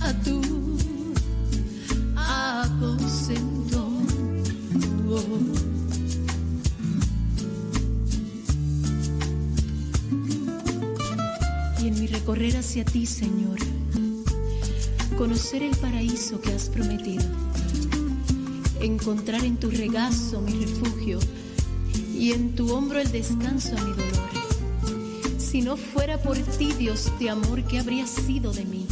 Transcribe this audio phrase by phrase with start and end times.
[0.00, 0.40] a tu
[2.16, 3.88] aposento.
[11.80, 13.58] Y en mi recorrer hacia ti, Señor,
[15.16, 17.24] conocer el paraíso que has prometido,
[18.80, 21.20] encontrar en tu regazo mi refugio
[22.12, 24.25] y en tu hombro el descanso a mi dolor.
[25.56, 28.86] Si no fuera por ti, Dios de amor, ¿qué habría sido de mí?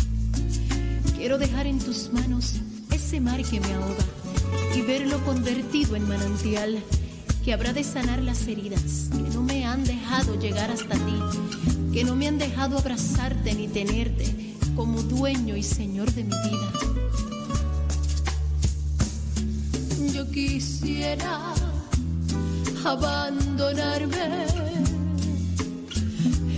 [1.14, 2.54] Quiero dejar en tus manos
[2.90, 4.06] ese mar que me ahoga
[4.74, 6.82] y verlo convertido en manantial
[7.44, 11.20] que habrá de sanar las heridas que no me han dejado llegar hasta ti,
[11.92, 16.72] que no me han dejado abrazarte ni tenerte como dueño y señor de mi vida.
[20.14, 21.40] Yo quisiera
[22.86, 24.73] abandonarme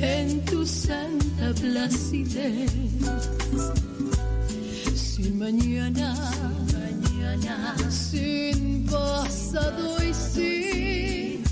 [0.00, 2.70] en tu santa placidez.
[4.94, 6.14] Sin mañana,
[6.72, 11.42] mañana, sin pasado y sin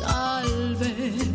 [0.00, 1.31] tal vez.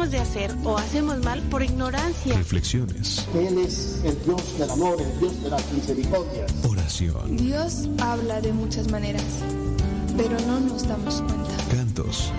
[0.00, 2.36] Dejamos de hacer o hacemos mal por ignorancia?
[2.36, 3.26] Reflexiones.
[3.34, 6.52] Él es el Dios del amor, el Dios de las misericordias.
[6.68, 7.36] Oración.
[7.36, 9.24] Dios habla de muchas maneras,
[10.16, 11.50] pero no nos damos cuenta.
[11.70, 12.32] Cantos.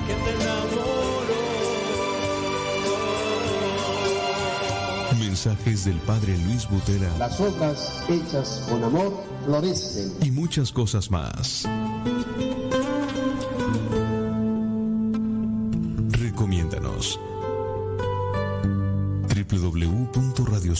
[5.20, 7.10] Mensajes del Padre Luis Butera.
[7.18, 9.14] Las obras hechas con amor
[9.46, 10.12] florecen.
[10.22, 11.68] Y muchas cosas más.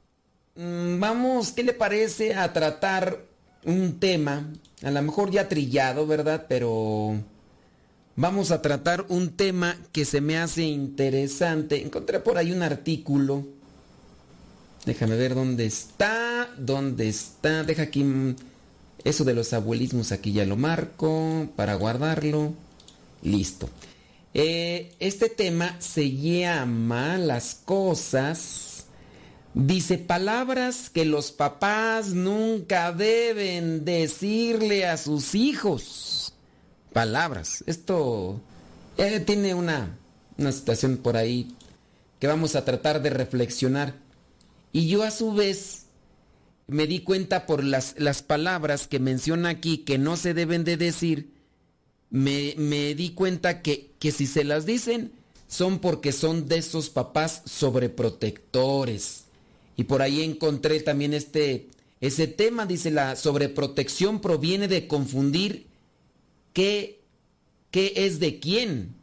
[0.56, 3.26] Mm, Vamos, ¿qué le parece a tratar
[3.64, 4.52] un tema?
[4.82, 6.46] A lo mejor ya trillado, ¿verdad?
[6.48, 7.14] Pero
[8.16, 11.82] vamos a tratar un tema que se me hace interesante.
[11.82, 13.46] Encontré por ahí un artículo.
[14.84, 17.64] Déjame ver dónde está, dónde está.
[17.64, 18.36] Deja aquí mm,
[19.04, 22.52] eso de los abuelismos, aquí ya lo marco para guardarlo.
[23.22, 23.68] Listo.
[24.34, 28.73] Eh, este tema se llama las cosas
[29.54, 36.34] Dice palabras que los papás nunca deben decirle a sus hijos.
[36.92, 37.62] Palabras.
[37.68, 38.40] Esto
[38.98, 39.96] eh, tiene una,
[40.38, 41.54] una situación por ahí
[42.18, 43.94] que vamos a tratar de reflexionar.
[44.72, 45.86] Y yo a su vez
[46.66, 50.76] me di cuenta por las, las palabras que menciona aquí que no se deben de
[50.76, 51.32] decir,
[52.10, 55.12] me, me di cuenta que, que si se las dicen
[55.46, 59.23] son porque son de esos papás sobreprotectores.
[59.76, 61.68] Y por ahí encontré también este,
[62.00, 65.66] ese tema, dice la sobreprotección proviene de confundir
[66.52, 67.00] qué,
[67.70, 68.94] qué es de quién,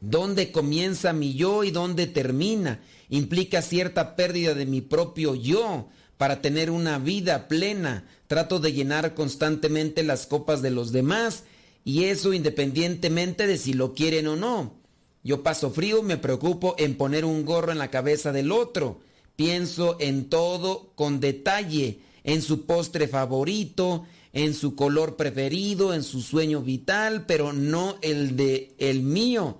[0.00, 2.80] dónde comienza mi yo y dónde termina.
[3.08, 8.04] Implica cierta pérdida de mi propio yo para tener una vida plena.
[8.26, 11.44] Trato de llenar constantemente las copas de los demás
[11.84, 14.74] y eso independientemente de si lo quieren o no.
[15.22, 19.00] Yo paso frío, me preocupo en poner un gorro en la cabeza del otro.
[19.36, 26.20] Pienso en todo con detalle, en su postre favorito, en su color preferido, en su
[26.20, 29.58] sueño vital, pero no el de el mío.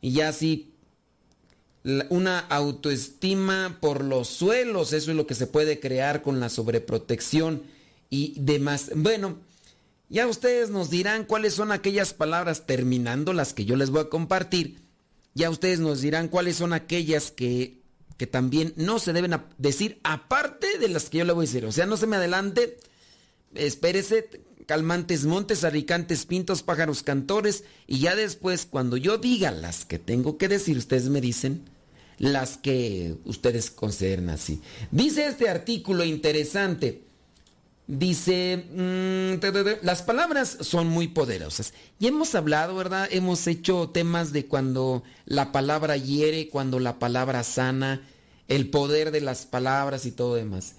[0.00, 0.70] Y ya así
[2.10, 7.62] una autoestima por los suelos, eso es lo que se puede crear con la sobreprotección
[8.10, 8.90] y demás.
[8.94, 9.38] Bueno,
[10.08, 14.08] ya ustedes nos dirán cuáles son aquellas palabras terminando las que yo les voy a
[14.10, 14.78] compartir.
[15.34, 17.79] Ya ustedes nos dirán cuáles son aquellas que,
[18.20, 21.64] que también no se deben decir aparte de las que yo le voy a decir.
[21.64, 22.76] O sea, no se me adelante,
[23.54, 24.28] espérese,
[24.66, 30.36] calmantes montes, aricantes pintos, pájaros cantores, y ya después, cuando yo diga las que tengo
[30.36, 31.62] que decir, ustedes me dicen
[32.18, 34.60] las que ustedes consideran así.
[34.90, 37.04] Dice este artículo interesante,
[37.90, 39.44] dice, mmm,
[39.82, 41.74] las palabras son muy poderosas.
[41.98, 43.08] Y hemos hablado, ¿verdad?
[43.10, 48.06] Hemos hecho temas de cuando la palabra hiere, cuando la palabra sana,
[48.46, 50.76] el poder de las palabras y todo demás.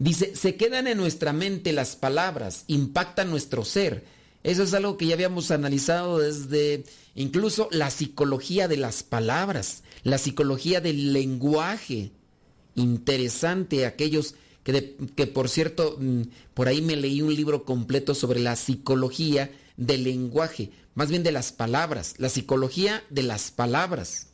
[0.00, 4.04] Dice, se quedan en nuestra mente las palabras, impactan nuestro ser.
[4.42, 6.84] Eso es algo que ya habíamos analizado desde
[7.14, 12.10] incluso la psicología de las palabras, la psicología del lenguaje.
[12.74, 14.34] Interesante aquellos
[15.14, 16.22] que, por cierto, mm,
[16.54, 21.32] por ahí me leí un libro completo sobre la psicología del lenguaje, más bien de
[21.32, 24.26] las palabras, la psicología de las palabras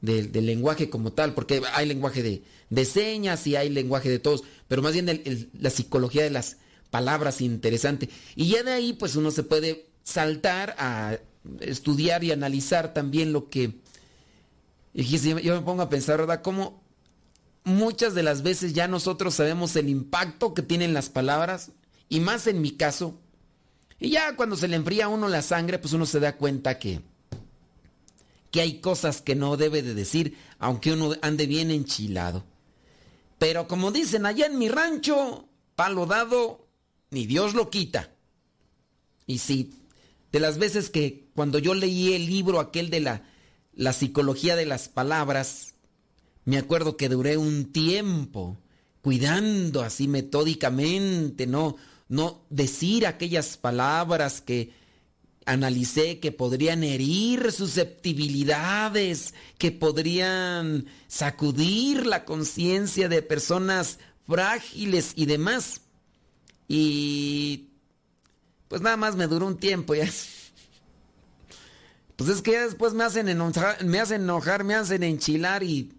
[0.00, 4.82] del, lenguaje como tal, porque hay lenguaje de, señas y hay lenguaje de todos, pero
[4.82, 6.56] más bien la psicología de las
[6.90, 8.08] palabras interesante.
[8.34, 11.18] Y ya de ahí pues uno se puede saltar a
[11.60, 13.78] estudiar y analizar también lo que...
[14.94, 16.42] Yo me pongo a pensar, ¿verdad?
[16.42, 16.82] Cómo
[17.64, 21.72] muchas de las veces ya nosotros sabemos el impacto que tienen las palabras,
[22.08, 23.18] y más en mi caso,
[23.98, 26.78] y ya cuando se le enfría a uno la sangre, pues uno se da cuenta
[26.78, 27.02] que
[28.50, 32.44] que hay cosas que no debe de decir, aunque uno ande bien enchilado.
[33.38, 36.66] Pero como dicen allá en mi rancho, palo dado,
[37.10, 38.10] ni Dios lo quita.
[39.26, 39.74] Y sí,
[40.32, 43.22] de las veces que cuando yo leí el libro aquel de la,
[43.72, 45.74] la psicología de las palabras,
[46.50, 48.58] me acuerdo que duré un tiempo
[49.02, 51.76] cuidando así metódicamente, no,
[52.08, 54.72] no decir aquellas palabras que
[55.46, 65.82] analicé que podrían herir susceptibilidades, que podrían sacudir la conciencia de personas frágiles y demás.
[66.66, 67.68] Y
[68.66, 70.10] pues nada más me duró un tiempo ya.
[72.16, 75.92] Pues es que ya después me hacen enojar, me hacen enojar, me hacen enchilar y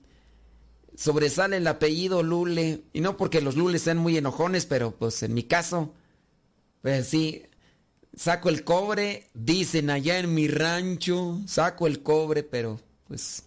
[1.02, 2.84] sobresale el apellido Lule.
[2.94, 5.94] Y no porque los Lules sean muy enojones, pero pues en mi caso,
[6.82, 7.44] pues sí,
[8.16, 13.44] saco el cobre, dicen allá en mi rancho, saco el cobre, pero pues,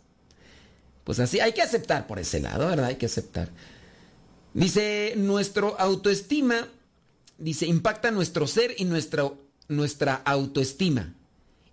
[1.04, 2.86] pues así, hay que aceptar por ese lado, ¿verdad?
[2.86, 3.50] Hay que aceptar.
[4.52, 6.68] Dice, nuestro autoestima,
[7.38, 9.30] dice, impacta nuestro ser y nuestra,
[9.68, 11.14] nuestra autoestima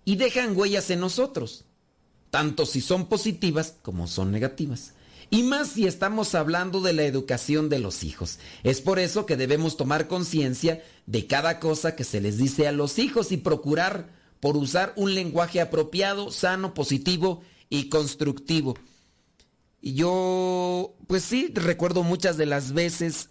[0.04, 1.64] y dejan huellas en nosotros,
[2.30, 4.94] tanto si son positivas como son negativas.
[5.32, 8.38] Y más si estamos hablando de la educación de los hijos.
[8.64, 12.72] Es por eso que debemos tomar conciencia de cada cosa que se les dice a
[12.72, 18.76] los hijos y procurar por usar un lenguaje apropiado, sano, positivo y constructivo.
[19.80, 23.30] Y yo, pues sí, recuerdo muchas de las veces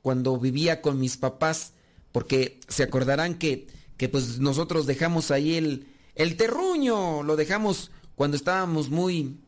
[0.00, 1.72] cuando vivía con mis papás,
[2.12, 8.36] porque se acordarán que, que pues nosotros dejamos ahí el, el terruño, lo dejamos cuando
[8.36, 9.40] estábamos muy,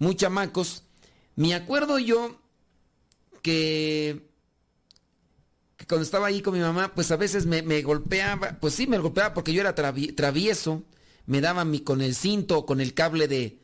[0.00, 0.85] muy chamacos
[1.36, 2.40] me acuerdo yo
[3.42, 4.26] que,
[5.86, 9.34] cuando estaba ahí con mi mamá, pues a veces me, golpeaba, pues sí, me golpeaba
[9.34, 10.82] porque yo era travieso,
[11.26, 13.60] me daba con el cinto o con el cable de,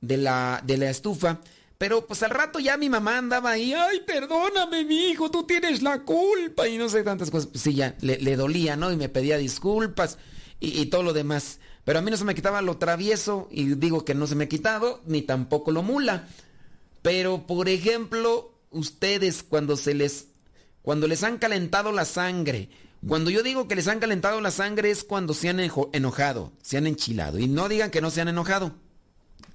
[0.00, 1.40] de, la, de la estufa,
[1.76, 5.82] Pero pues al rato ya mi mamá andaba ahí, ay, perdóname, mi hijo, tú tienes
[5.82, 7.50] la culpa y no sé tantas cosas.
[7.50, 8.90] Pues sí, ya le, le dolía, ¿no?
[8.90, 10.18] Y me pedía disculpas
[10.58, 11.60] y, y, todo lo demás.
[11.84, 14.44] Pero a mí no se me quitaba lo travieso y digo que no se me
[14.44, 16.26] ha quitado, ni tampoco lo mula.
[17.02, 20.26] Pero, por ejemplo, ustedes cuando se les,
[20.82, 22.68] cuando les han calentado la sangre,
[23.06, 26.76] cuando yo digo que les han calentado la sangre es cuando se han enojado, se
[26.76, 27.38] han enchilado.
[27.38, 28.74] Y no digan que no se han enojado.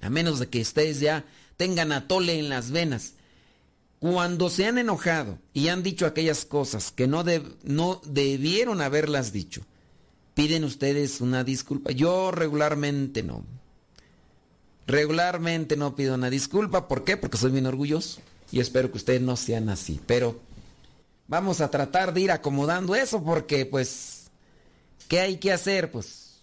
[0.00, 1.24] A menos de que ustedes ya
[1.56, 3.14] tengan atole en las venas.
[4.00, 7.24] Cuando se han enojado y han dicho aquellas cosas que no,
[7.62, 9.62] no debieron haberlas dicho,
[10.34, 11.92] piden ustedes una disculpa.
[11.92, 13.44] Yo regularmente no.
[14.86, 16.88] Regularmente no pido una disculpa.
[16.88, 17.16] ¿Por qué?
[17.16, 18.20] Porque soy bien orgulloso.
[18.52, 20.00] Y espero que ustedes no sean así.
[20.06, 20.40] Pero
[21.26, 24.30] vamos a tratar de ir acomodando eso porque pues,
[25.08, 25.90] ¿qué hay que hacer?
[25.90, 26.40] Pues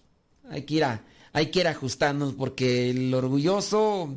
[0.50, 4.14] hay que ir, a, hay que ir ajustándonos porque el orgulloso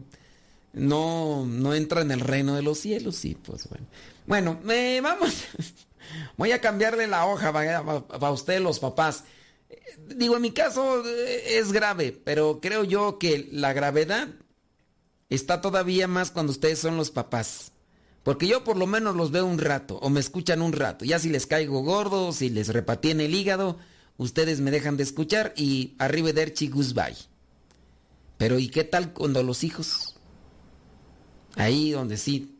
[0.72, 3.16] no, no entra en el reino de los cielos.
[3.16, 3.86] Sí, pues bueno.
[4.26, 5.44] Bueno, eh, vamos.
[6.36, 9.24] Voy a cambiarle la hoja para ustedes los papás.
[10.08, 14.28] Digo, en mi caso eh, es grave, pero creo yo que la gravedad
[15.30, 17.72] está todavía más cuando ustedes son los papás.
[18.22, 21.04] Porque yo por lo menos los veo un rato o me escuchan un rato.
[21.04, 23.78] Ya si les caigo gordo, si les repatí en el hígado,
[24.16, 27.16] ustedes me dejan de escuchar y arrivederci goodbye.
[28.36, 30.16] Pero ¿y qué tal cuando los hijos?
[31.54, 32.58] Ahí donde sí.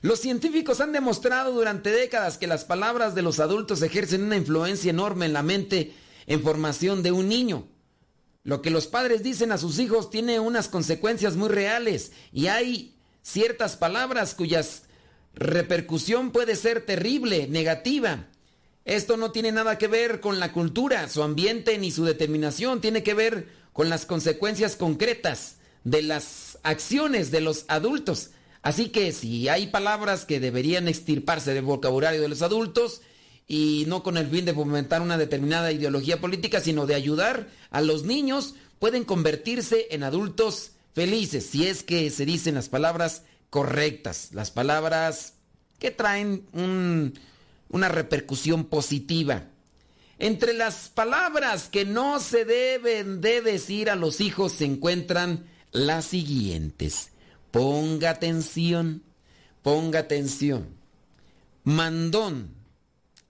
[0.00, 4.90] Los científicos han demostrado durante décadas que las palabras de los adultos ejercen una influencia
[4.90, 5.94] enorme en la mente
[6.26, 7.68] en formación de un niño.
[8.42, 12.94] Lo que los padres dicen a sus hijos tiene unas consecuencias muy reales y hay
[13.22, 14.82] ciertas palabras cuyas
[15.34, 18.28] repercusión puede ser terrible, negativa.
[18.84, 23.02] Esto no tiene nada que ver con la cultura, su ambiente ni su determinación, tiene
[23.02, 28.30] que ver con las consecuencias concretas de las acciones de los adultos.
[28.60, 33.00] Así que si hay palabras que deberían extirparse del vocabulario de los adultos,
[33.46, 37.80] y no con el fin de fomentar una determinada ideología política, sino de ayudar a
[37.80, 44.30] los niños, pueden convertirse en adultos felices, si es que se dicen las palabras correctas,
[44.32, 45.34] las palabras
[45.78, 46.46] que traen
[47.68, 49.44] una repercusión positiva.
[50.18, 56.06] Entre las palabras que no se deben de decir a los hijos se encuentran las
[56.06, 57.10] siguientes.
[57.50, 59.02] Ponga atención,
[59.62, 60.68] ponga atención.
[61.64, 62.63] Mandón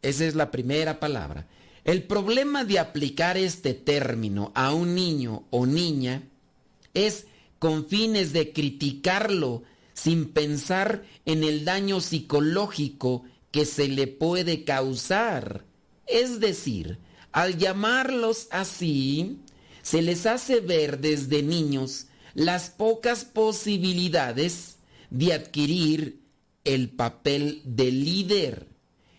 [0.05, 1.49] esa es la primera palabra.
[1.85, 6.23] El problema de aplicar este término a un niño o niña
[6.93, 7.27] es
[7.59, 9.63] con fines de criticarlo
[9.95, 15.65] sin pensar en el daño psicológico que se le puede causar.
[16.07, 16.99] Es decir,
[17.33, 19.39] al llamarlos así,
[19.81, 24.77] se les hace ver desde niños las pocas posibilidades
[25.09, 26.21] de adquirir
[26.65, 28.74] el papel de líder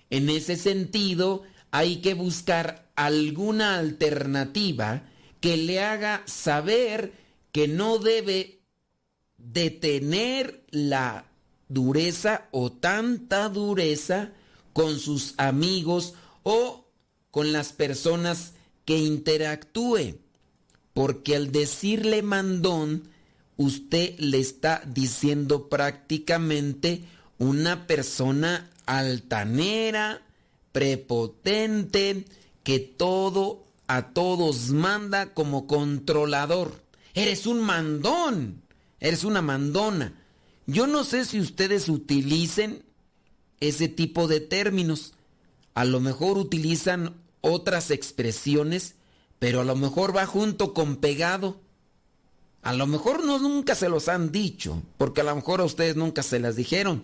[0.10, 5.04] en ese sentido, hay que buscar alguna alternativa
[5.42, 7.14] que le haga saber
[7.52, 8.62] que no debe
[9.38, 11.26] detener la
[11.68, 14.32] dureza o tanta dureza
[14.74, 16.88] con sus amigos o
[17.32, 18.54] con las personas
[18.86, 20.20] que interactúe.
[20.94, 23.10] Porque al decirle mandón,
[23.58, 27.04] usted le está diciendo prácticamente
[27.38, 30.22] una persona altanera,
[30.72, 32.26] prepotente,
[32.64, 36.84] que todo a todos manda como controlador.
[37.14, 38.62] Eres un mandón,
[39.00, 40.14] eres una mandona.
[40.66, 42.84] Yo no sé si ustedes utilicen
[43.60, 45.14] ese tipo de términos.
[45.74, 48.96] A lo mejor utilizan otras expresiones,
[49.40, 51.60] pero a lo mejor va junto con pegado.
[52.64, 55.96] A lo mejor no nunca se los han dicho, porque a lo mejor a ustedes
[55.96, 57.04] nunca se las dijeron.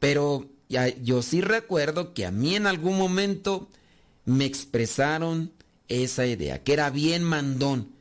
[0.00, 3.68] Pero yo sí recuerdo que a mí en algún momento
[4.24, 5.52] me expresaron
[5.88, 7.92] esa idea, que era bien mandón.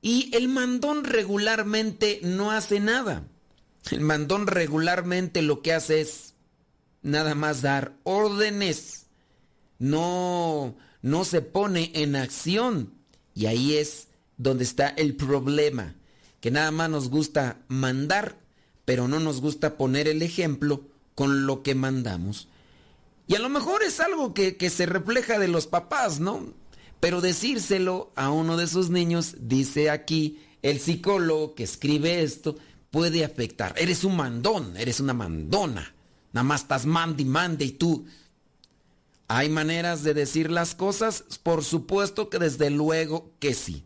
[0.00, 3.24] Y el mandón regularmente no hace nada.
[3.90, 6.34] El mandón regularmente lo que hace es
[7.02, 9.06] nada más dar órdenes.
[9.78, 12.94] No, no se pone en acción.
[13.34, 15.94] Y ahí es donde está el problema.
[16.40, 18.36] Que nada más nos gusta mandar,
[18.84, 22.48] pero no nos gusta poner el ejemplo con lo que mandamos.
[23.26, 26.52] Y a lo mejor es algo que, se refleja de los papás, ¿no?
[27.00, 32.56] Pero decírselo a uno de sus niños, dice aquí el psicólogo que escribe esto,
[32.90, 33.74] puede afectar.
[33.76, 35.94] Eres un mandón, eres una mandona.
[36.32, 38.06] Nada más estás mande y mande y tú.
[39.28, 41.24] ¿Hay maneras de decir las cosas?
[41.42, 43.84] Por supuesto que desde luego que sí.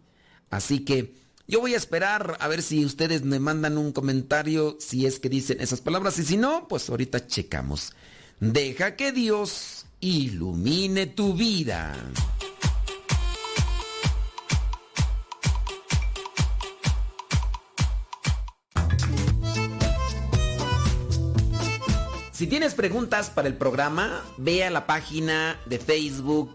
[0.51, 1.15] Así que
[1.49, 5.29] Yo voy a esperar a ver si ustedes me mandan un comentario si es que
[5.29, 7.93] dicen esas palabras y si no, pues ahorita checamos.
[8.41, 11.95] Deja que Dios ilumine tu vida.
[22.33, 26.55] Si tienes preguntas para el programa, ve a la página de Facebook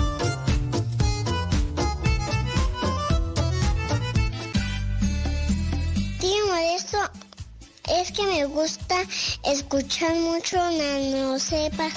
[7.89, 8.95] Es que me gusta
[9.43, 11.89] escuchar mucho Nano Sepa.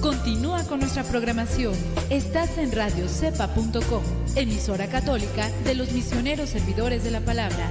[0.00, 1.74] Continúa con nuestra programación.
[2.08, 4.02] Estás en radiocepa.com,
[4.34, 7.70] emisora católica de los misioneros servidores de la palabra.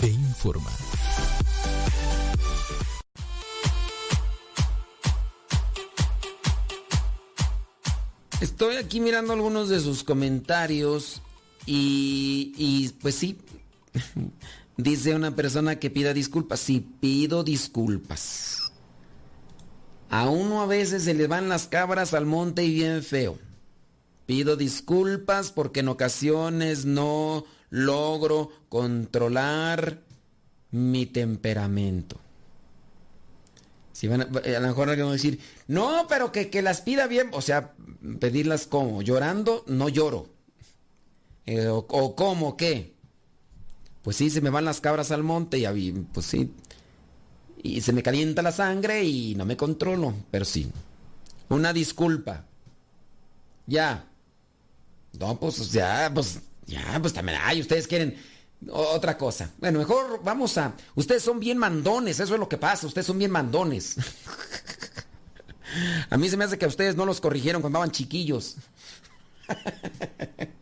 [0.00, 0.70] te informa.
[8.40, 11.20] Estoy aquí mirando algunos de sus comentarios
[11.66, 13.38] y, y pues sí,
[14.76, 16.60] dice una persona que pida disculpas.
[16.60, 18.72] Sí, pido disculpas.
[20.10, 23.38] A uno a veces se le van las cabras al monte y bien feo.
[24.26, 30.02] Pido disculpas porque en ocasiones no logro controlar
[30.70, 32.18] mi temperamento.
[33.92, 36.62] Si van a, eh, a, lo mejor alguien va a decir, no, pero que, que,
[36.62, 37.74] las pida bien, o sea,
[38.20, 40.28] pedirlas como, llorando, no lloro.
[41.46, 42.94] Eh, o, o cómo, qué.
[44.02, 46.52] Pues sí, se me van las cabras al monte y pues sí.
[47.62, 50.70] Y se me calienta la sangre y no me controlo, pero sí.
[51.48, 52.44] Una disculpa.
[53.66, 54.06] Ya.
[55.18, 58.16] No, pues ya, pues ya, pues también, ay, ustedes quieren
[58.70, 59.50] otra cosa.
[59.58, 60.74] Bueno, mejor vamos a...
[60.94, 63.96] Ustedes son bien mandones, eso es lo que pasa, ustedes son bien mandones.
[66.10, 68.56] a mí se me hace que a ustedes no los corrigieron cuando estaban chiquillos.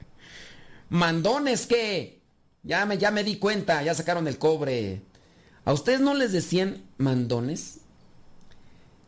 [0.89, 2.17] mandones que...
[2.63, 5.03] Ya me, ya me di cuenta, ya sacaron el cobre.
[5.65, 7.79] ¿A ustedes no les decían mandones?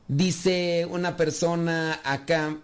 [0.06, 2.56] Dice una persona acá,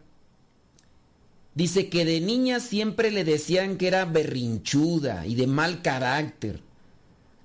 [1.54, 6.60] Dice que de niña siempre le decían que era berrinchuda y de mal carácter.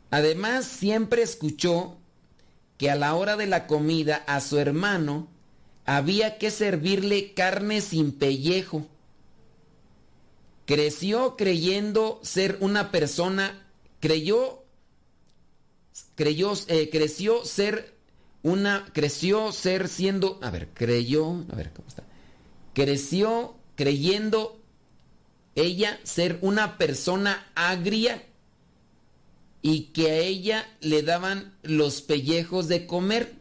[0.09, 1.97] Además, siempre escuchó
[2.77, 5.27] que a la hora de la comida a su hermano
[5.85, 8.87] había que servirle carne sin pellejo.
[10.65, 13.67] Creció creyendo ser una persona,
[13.99, 14.63] creyó,
[16.15, 17.95] creyó, eh, creció ser
[18.43, 22.03] una, creció ser siendo, a ver, creyó, a ver, ¿cómo está?
[22.73, 24.59] Creció creyendo
[25.55, 28.21] ella ser una persona agria
[29.61, 33.35] y que a ella le daban los pellejos de comer.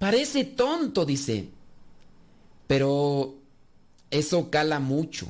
[0.00, 1.50] Parece tonto, dice,
[2.66, 3.36] pero
[4.10, 5.28] eso cala mucho.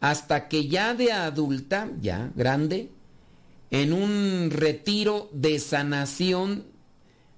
[0.00, 2.90] Hasta que ya de adulta, ya grande,
[3.70, 6.64] en un retiro de sanación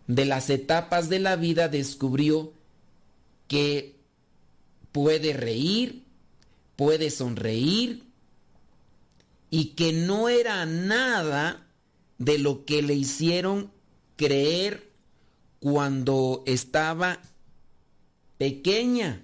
[0.07, 2.55] de las etapas de la vida descubrió
[3.47, 3.96] que
[4.97, 6.05] puede reír,
[6.75, 8.05] puede sonreír
[9.51, 11.67] y que no era nada
[12.17, 13.71] de lo que le hicieron
[14.17, 14.91] creer
[15.61, 17.21] cuando estaba
[18.39, 19.23] pequeña.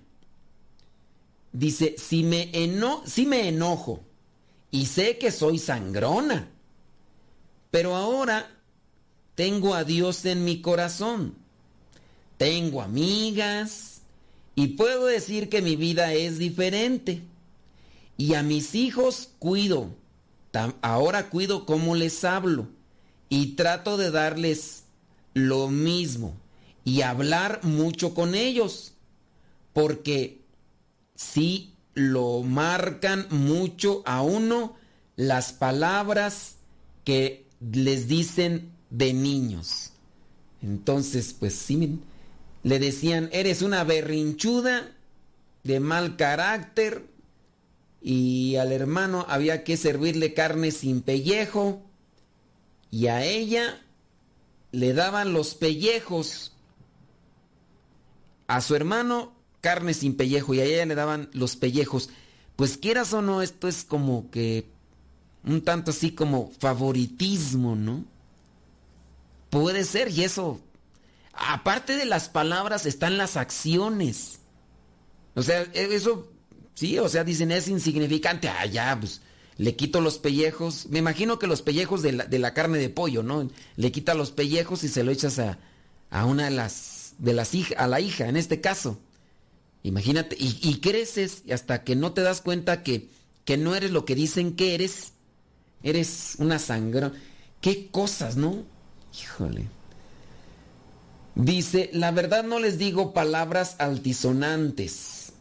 [1.54, 4.02] Dice, si me, eno si me enojo
[4.70, 6.50] y sé que soy sangrona,
[7.70, 8.60] pero ahora
[9.34, 11.34] tengo a Dios en mi corazón,
[12.36, 13.91] tengo amigas
[14.54, 17.22] y puedo decir que mi vida es diferente.
[18.16, 19.94] Y a mis hijos cuido,
[20.82, 22.68] ahora cuido cómo les hablo
[23.28, 24.84] y trato de darles
[25.34, 26.34] lo mismo
[26.84, 28.92] y hablar mucho con ellos,
[29.72, 30.42] porque
[31.14, 34.74] si lo marcan mucho a uno
[35.16, 36.56] las palabras
[37.04, 39.92] que les dicen de niños.
[40.62, 41.98] Entonces, pues sí,
[42.62, 44.92] le decían, eres una berrinchuda
[45.64, 47.06] de mal carácter
[48.00, 51.82] y al hermano había que servirle carne sin pellejo
[52.90, 53.80] y a ella
[54.72, 56.52] le daban los pellejos.
[58.46, 62.10] A su hermano carne sin pellejo y a ella le daban los pellejos.
[62.56, 64.66] Pues quieras o no, esto es como que
[65.44, 68.04] un tanto así como favoritismo, ¿no?
[69.50, 70.60] Puede ser y eso,
[71.32, 74.40] aparte de las palabras están las acciones.
[75.34, 76.28] O sea, e, eso,
[76.74, 78.48] sí, o sea, dicen es insignificante.
[78.48, 79.20] Ah, ya, pues
[79.58, 80.86] le quito los pellejos.
[80.88, 83.48] Me imagino que los pellejos de la, carne de pollo, ¿no?
[83.76, 85.58] Le quita los pellejos y se lo echas a,
[86.10, 88.98] a una de las, de las hijas, a la hija, en este caso.
[89.82, 93.10] Imagínate, y, creces hasta que no te das cuenta que,
[93.44, 95.12] que, no eres lo que dicen que eres.
[95.82, 97.10] Eres una sangre.
[97.60, 98.62] Qué cosas, ¿no?
[99.20, 99.66] Híjole.
[101.34, 105.32] Dice, la verdad no les digo palabras altisonantes,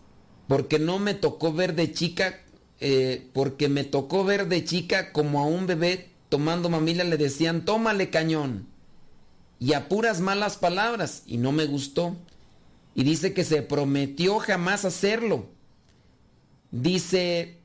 [0.48, 2.40] porque no me tocó ver de chica,
[2.80, 7.66] eh, porque me tocó ver de chica como a un bebé tomando mamila le decían,
[7.66, 8.68] tómale cañón.
[9.60, 12.16] Y a puras malas palabras, y no me gustó
[12.94, 15.50] y dice que se prometió jamás hacerlo.
[16.72, 17.60] Dice,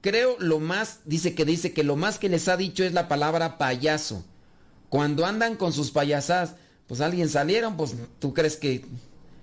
[0.00, 3.08] creo lo más, dice que dice que lo más que les ha dicho es la
[3.08, 4.24] palabra payaso.
[4.88, 6.56] Cuando andan con sus payasadas,
[6.92, 8.84] pues alguien salieron, pues tú crees que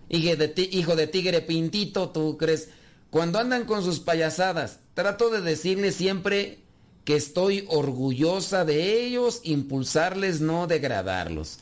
[0.07, 2.69] hijo de, tigre pintito, tú crees.
[3.09, 6.59] Cuando andan con sus payasadas, trato de decirles siempre
[7.05, 11.61] que estoy orgullosa de ellos, impulsarles, no degradarlos.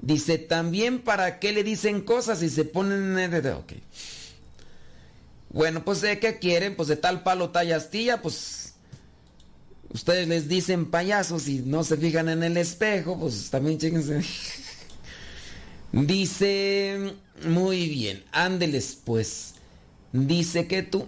[0.00, 3.46] Dice, también para qué le dicen cosas y se ponen en el...
[3.48, 3.74] Ok.
[5.50, 8.69] Bueno, pues de qué quieren, pues de tal palo talla astilla, pues
[9.90, 14.22] ustedes les dicen payasos y no se fijan en el espejo, pues también chéquense.
[15.92, 19.54] Dice, muy bien, ándeles pues.
[20.12, 21.06] Dice que tú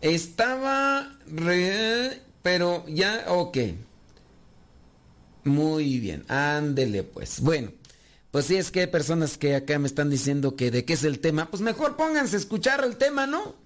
[0.00, 3.58] estaba re, pero ya, ok.
[5.44, 7.40] Muy bien, ándele pues.
[7.40, 7.72] Bueno,
[8.30, 11.04] pues sí, es que hay personas que acá me están diciendo que de qué es
[11.04, 11.50] el tema.
[11.50, 13.63] Pues mejor pónganse a escuchar el tema, ¿no?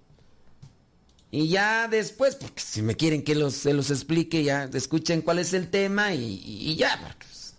[1.31, 5.53] Y ya después, porque si me quieren que se los explique, ya escuchen cuál es
[5.53, 7.17] el tema y, ya.
[7.19, 7.55] Pues,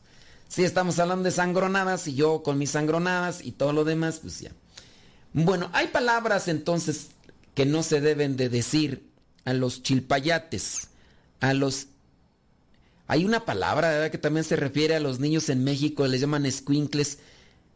[0.48, 4.40] si estamos hablando de sangronadas y yo con mis sangronadas y todo lo demás, pues
[4.40, 4.52] ya.
[5.34, 7.10] Bueno, hay palabras entonces
[7.54, 9.08] que no se deben de decir
[9.46, 10.88] a los chilpayates,
[11.40, 11.88] a los
[13.10, 17.18] hay una palabra que también se refiere a los niños en México, les llaman squinkles.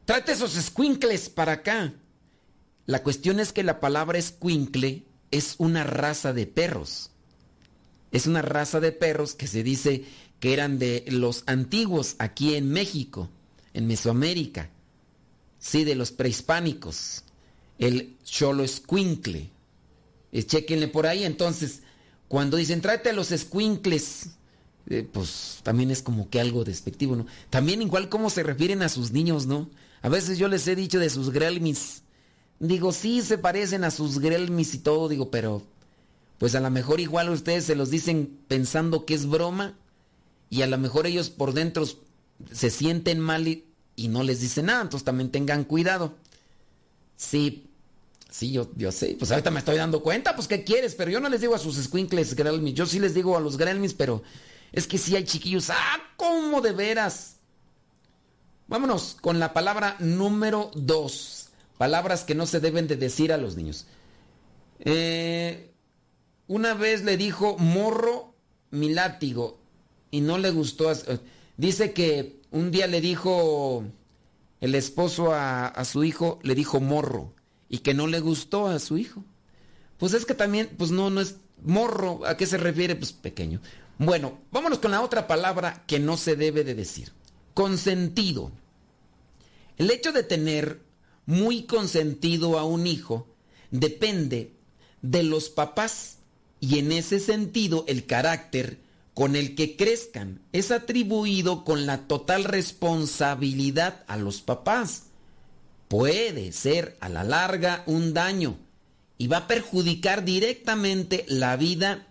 [0.05, 1.91] Trate esos squinkles para acá.
[2.85, 5.03] La cuestión es que la palabra squinkle
[5.33, 7.09] es una raza de perros.
[8.11, 10.05] Es una raza de perros que se dice
[10.39, 13.29] que eran de los antiguos aquí en México,
[13.73, 14.69] en Mesoamérica.
[15.57, 17.23] Sí, de los prehispánicos.
[17.79, 19.49] El cholo squinkle.
[20.31, 21.23] Eh, chequenle por ahí.
[21.23, 21.81] Entonces,
[22.27, 24.29] cuando dicen trate a los squinkles
[24.89, 27.25] eh, pues también es como que algo despectivo, ¿no?
[27.49, 29.69] También igual cómo se refieren a sus niños, ¿no?
[30.01, 32.02] A veces yo les he dicho de sus grelmis.
[32.59, 35.63] Digo, sí se parecen a sus grelmis y todo, digo, pero
[36.37, 39.75] pues a lo mejor igual ustedes se los dicen pensando que es broma
[40.49, 41.85] y a lo mejor ellos por dentro
[42.51, 43.65] se sienten mal y,
[44.07, 46.15] no les dicen nada, entonces también tengan cuidado.
[47.15, 47.67] Sí,
[48.29, 50.95] sí, yo, yo sé, pues ahorita me estoy dando cuenta, pues ¿qué quieres?
[50.95, 53.57] Pero yo no les digo a sus squinkles grelmis, yo sí les digo a los
[53.57, 54.23] grelmis, pero
[54.71, 55.69] es que sí hay chiquillos.
[55.69, 57.37] ¡Ah, cómo de veras!
[58.67, 61.42] Vámonos con la palabra número dos.
[61.83, 63.87] Palabras que no se deben de decir a los niños.
[64.79, 65.73] Eh,
[66.47, 68.35] una vez le dijo morro
[68.71, 69.59] mi látigo
[70.09, 70.93] y no le gustó.
[71.57, 73.83] Dice que un día le dijo
[74.61, 77.33] el esposo a, a, su hijo, le dijo morro
[77.67, 79.25] y que no le gustó a su hijo.
[79.97, 82.21] Pues es que también, pues no, no es morro.
[82.25, 82.95] ¿A qué se refiere?
[82.95, 83.59] Pues pequeño.
[83.97, 87.11] Bueno, vámonos con la otra palabra que no se debe de decir.
[87.53, 88.53] Consentido.
[89.75, 90.79] El hecho de tener
[91.25, 93.27] muy consentido a un hijo
[93.71, 94.53] depende
[95.01, 96.17] de los papás
[96.59, 98.79] y en ese sentido el carácter
[99.13, 105.03] con el que crezcan es atribuido con la total responsabilidad a los papás.
[105.87, 108.57] Puede ser a la larga un daño
[109.17, 112.07] y va a perjudicar directamente la vida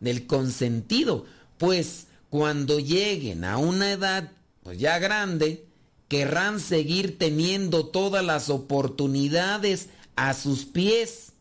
[0.00, 1.26] del consentido,
[1.58, 5.66] pues cuando lleguen a una edad pues ya grande,
[6.10, 11.34] querrán seguir teniendo todas las oportunidades a sus pies.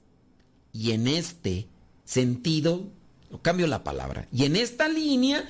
[0.72, 1.68] Y en este
[2.06, 2.88] sentido,
[3.42, 5.50] cambio la palabra, y en esta línea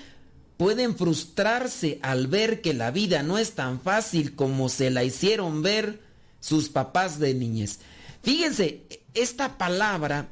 [0.56, 5.64] pueden frustrarse al ver que la vida no es tan fácil como se la hicieron
[5.64, 6.02] ver
[6.40, 7.80] sus papás de niñez.
[8.24, 10.30] Fíjense, esta palabra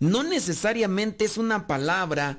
[0.00, 2.38] no necesariamente es una palabra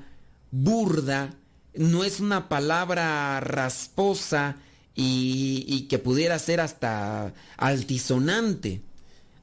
[0.50, 1.34] burda,
[1.74, 4.56] no es una palabra rasposa
[4.96, 8.80] y, que pudiera ser hasta altisonante.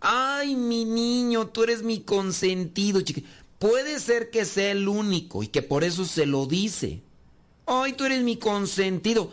[0.01, 3.01] Ay, mi niño, tú eres mi consentido.
[3.59, 7.03] Puede ser que sea el único y que por eso se lo dice.
[7.67, 9.31] Ay, tú eres mi consentido.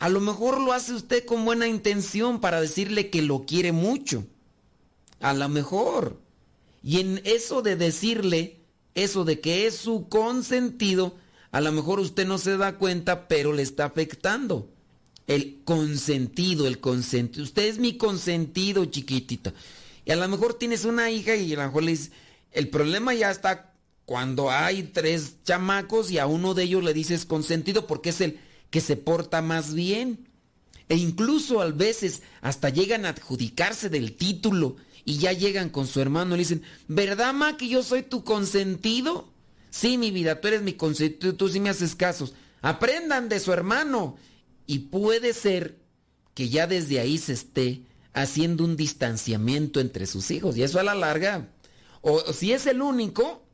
[0.00, 4.26] A lo mejor lo hace usted con buena intención para decirle que lo quiere mucho.
[5.20, 6.20] A lo mejor.
[6.82, 8.58] Y en eso de decirle,
[8.96, 11.14] eso de que es su consentido,
[11.52, 14.71] a lo mejor usted no se da cuenta, pero le está afectando.
[15.26, 17.44] El consentido, el consentido.
[17.44, 19.54] Usted es mi consentido, chiquitita.
[20.04, 22.10] Y a lo mejor tienes una hija y a lo mejor le dice,
[22.50, 23.72] el problema ya está
[24.04, 28.40] cuando hay tres chamacos y a uno de ellos le dices consentido porque es el
[28.70, 30.28] que se porta más bien.
[30.88, 36.00] E incluso a veces hasta llegan a adjudicarse del título y ya llegan con su
[36.00, 39.28] hermano y le dicen, ¿verdad, ma, que yo soy tu consentido?
[39.70, 42.34] Sí, mi vida, tú eres mi consentido, tú sí me haces casos.
[42.60, 44.16] Aprendan de su hermano.
[44.72, 45.76] Y puede ser
[46.32, 47.82] que ya desde ahí se esté
[48.14, 50.56] haciendo un distanciamiento entre sus hijos.
[50.56, 51.50] Y eso a la larga.
[52.00, 53.44] O, si es el único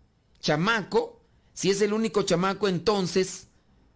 [0.40, 1.20] chamaco,
[1.54, 3.48] si es el único chamaco, entonces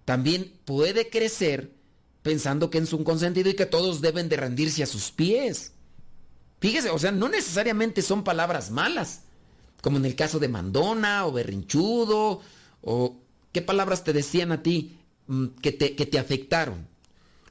[0.05, 1.71] también puede crecer
[2.23, 5.75] pensando que es un consentido y que todos deben de rendirse a sus pies.
[6.59, 9.21] Fíjese, o sea, no necesariamente son palabras malas,
[9.81, 12.41] como en el caso de mandona o berrinchudo,
[12.81, 13.17] o
[13.53, 16.91] qué palabras te decían a ti mm, que te, que te afectaron.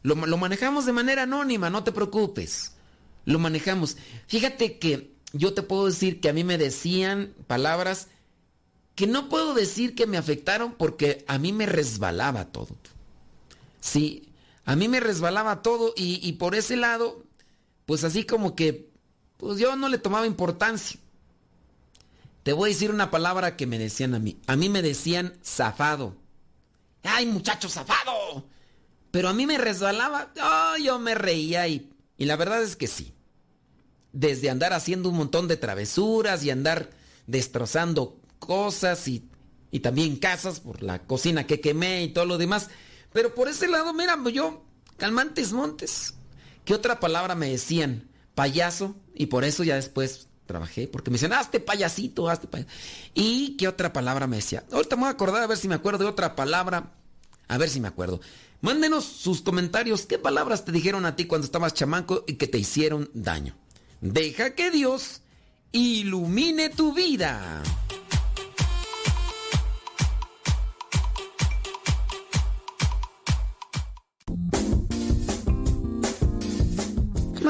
[0.03, 2.73] Lo, lo, manejamos de manera anónima, no te preocupes.
[3.25, 3.97] Lo manejamos.
[4.27, 8.07] Fíjate que yo te puedo decir que a mí me decían palabras
[8.95, 12.75] que no puedo decir que me afectaron porque a mí me resbalaba todo.
[13.79, 14.29] Sí,
[14.65, 17.23] a mí me resbalaba todo y, y por ese lado,
[17.85, 18.89] pues así como que
[19.37, 20.99] pues yo no le tomaba importancia.
[22.43, 24.37] Te voy a decir una palabra que me decían a mí.
[24.47, 26.15] A mí me decían zafado.
[27.03, 28.45] ¡Ay, muchacho zafado!
[29.11, 30.31] Pero a mí me resbalaba.
[30.41, 33.13] Oh, yo me reía y, y la verdad es que sí.
[34.13, 36.89] Desde andar haciendo un montón de travesuras y andar
[37.27, 39.29] destrozando cosas y,
[39.69, 42.69] y también casas por la cocina que quemé y todo lo demás.
[43.13, 44.63] Pero por ese lado, mira, yo,
[44.97, 46.13] calmantes montes.
[46.65, 48.09] ¿Qué otra palabra me decían?
[48.35, 48.95] Payaso.
[49.13, 52.73] Y por eso ya después trabajé, porque me decían, hazte payasito, hazte payasito.
[53.13, 54.63] ¿Y qué otra palabra me decía?
[54.71, 56.93] Ahorita me voy a acordar a ver si me acuerdo de otra palabra.
[57.47, 58.21] A ver si me acuerdo.
[58.61, 60.05] Mándenos sus comentarios.
[60.05, 63.55] ¿Qué palabras te dijeron a ti cuando estabas chamaco y que te hicieron daño?
[64.01, 65.21] Deja que Dios
[65.71, 67.60] ilumine tu vida.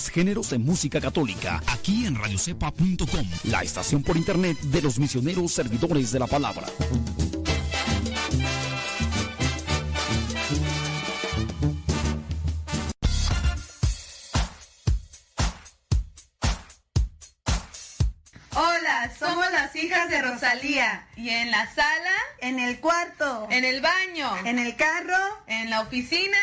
[0.00, 5.52] más géneros de música católica, aquí en radiocepa.com, la estación por internet de los misioneros
[5.52, 6.66] servidores de la palabra.
[18.54, 21.06] Hola, somos las hijas de Rosalía.
[21.16, 25.82] Y en la sala, en el cuarto, en el baño, en el carro, en la
[25.82, 26.38] oficina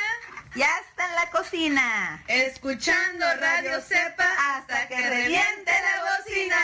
[0.56, 2.24] ya está en la cocina.
[2.28, 6.58] Escuchando Radio Cepa hasta que reviente la bocina.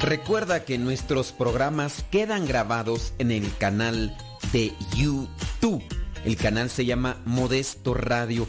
[0.00, 4.16] Recuerda que nuestros programas quedan grabados en el canal
[4.52, 5.82] de YouTube.
[6.24, 8.48] El canal se llama Modesto Radio.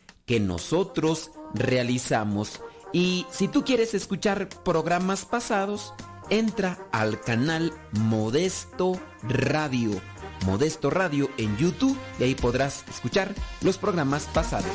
[0.25, 2.61] que nosotros realizamos.
[2.93, 5.93] Y si tú quieres escuchar programas pasados,
[6.29, 10.01] entra al canal Modesto Radio.
[10.45, 14.71] Modesto Radio en YouTube y ahí podrás escuchar los programas pasados.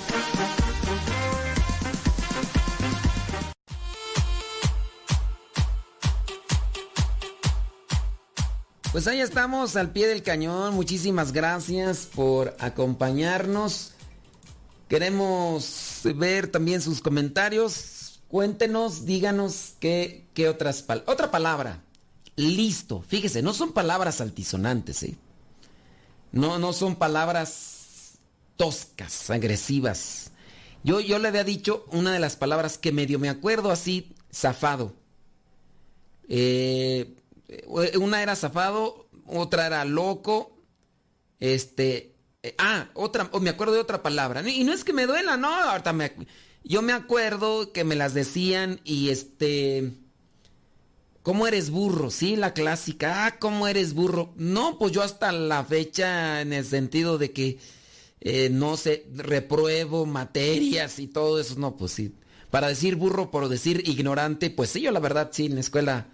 [8.92, 10.74] Pues ahí estamos al pie del cañón.
[10.74, 13.95] Muchísimas gracias por acompañarnos.
[14.88, 18.20] Queremos ver también sus comentarios.
[18.28, 21.12] Cuéntenos, díganos qué, qué otras palabras.
[21.12, 21.82] Otra palabra.
[22.36, 23.02] Listo.
[23.02, 25.16] Fíjese, no son palabras altisonantes, ¿eh?
[26.32, 28.18] No, no son palabras
[28.56, 30.30] toscas, agresivas.
[30.84, 34.94] Yo, yo le había dicho una de las palabras que medio me acuerdo así, zafado.
[36.28, 37.16] Eh,
[37.98, 40.56] una era zafado, otra era loco.
[41.40, 42.15] Este.
[42.46, 44.48] Eh, ah, otra, me acuerdo de otra palabra.
[44.48, 45.48] Y no es que me duela, no.
[45.48, 46.12] Ahorita me,
[46.62, 49.92] yo me acuerdo que me las decían y este.
[51.22, 52.10] ¿Cómo eres burro?
[52.10, 53.26] Sí, la clásica.
[53.26, 54.32] Ah, ¿cómo eres burro?
[54.36, 57.58] No, pues yo hasta la fecha, en el sentido de que
[58.20, 61.56] eh, no sé, repruebo materias y todo eso.
[61.58, 62.14] No, pues sí.
[62.50, 66.08] Para decir burro por decir ignorante, pues sí, yo la verdad sí, en la escuela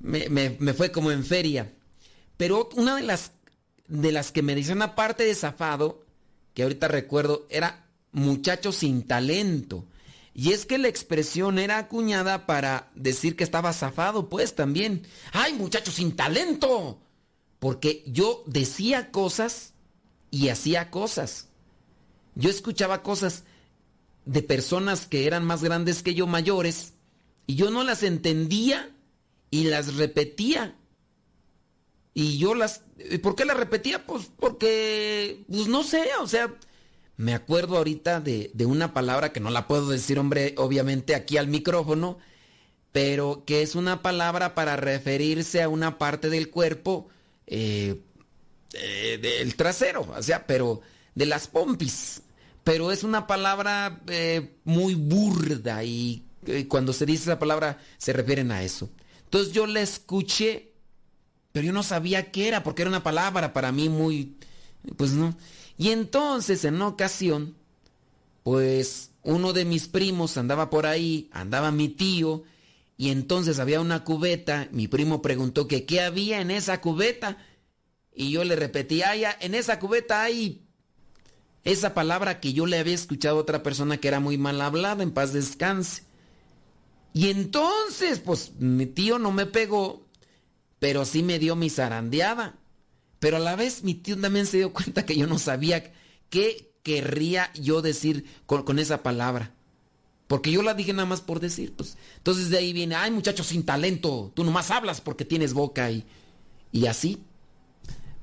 [0.00, 1.72] me, me, fue como en feria.
[2.36, 3.30] Pero una de las,
[3.92, 6.02] de las que me decían aparte de zafado,
[6.54, 9.84] que ahorita recuerdo, era muchacho sin talento.
[10.34, 15.02] Y es que la expresión era acuñada para decir que estaba zafado, pues también.
[15.32, 17.02] ¡Ay, muchacho sin talento!
[17.58, 19.74] Porque yo decía cosas
[20.30, 21.48] y hacía cosas.
[22.34, 23.44] Yo escuchaba cosas
[24.24, 26.94] de personas que eran más grandes que yo, mayores,
[27.46, 28.90] y yo no las entendía
[29.50, 30.78] y las repetía.
[32.14, 32.82] Y yo las...
[33.22, 34.06] ¿Por qué las repetía?
[34.06, 36.54] Pues porque, pues no sé, o sea,
[37.16, 41.36] me acuerdo ahorita de, de, una palabra que no la puedo decir, hombre, obviamente aquí
[41.36, 42.18] al micrófono,
[42.92, 47.08] pero que es una palabra para referirse a una parte del cuerpo
[47.46, 48.00] eh,
[48.74, 50.80] eh, del trasero, o sea, pero
[51.14, 52.22] de las pompis.
[52.64, 56.24] Pero es una palabra eh, muy burda y
[56.68, 58.90] cuando se dice esa palabra se refieren a eso.
[59.24, 60.71] Entonces yo la escuché,
[61.52, 64.36] pero yo no sabía qué era, porque era una palabra para mí muy,
[64.96, 65.36] pues no.
[65.76, 67.56] Y entonces en una ocasión,
[68.42, 72.42] pues uno de mis primos andaba por ahí, andaba mi tío,
[72.96, 77.38] y entonces había una cubeta, mi primo preguntó que qué había en esa cubeta,
[78.14, 80.62] y yo le repetí, ay, en esa cubeta hay
[81.64, 85.02] esa palabra que yo le había escuchado a otra persona que era muy mal hablada,
[85.02, 86.02] en paz descanse.
[87.14, 90.06] Y entonces, pues mi tío no me pegó,
[90.82, 92.56] pero sí me dio mi zarandeada.
[93.20, 95.92] Pero a la vez mi tío también se dio cuenta que yo no sabía
[96.28, 99.52] qué querría yo decir con, esa palabra.
[100.26, 101.96] Porque yo la dije nada más por decir, pues.
[102.16, 106.04] Entonces de ahí viene, ay muchacho sin talento, tú nomás hablas porque tienes boca y,
[106.72, 107.22] y así.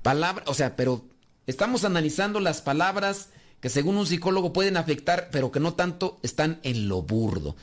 [0.01, 1.05] Palabra, o sea, pero
[1.47, 3.29] estamos analizando las palabras
[3.61, 7.55] que según un psicólogo pueden afectar, pero que no tanto están en lo burdo.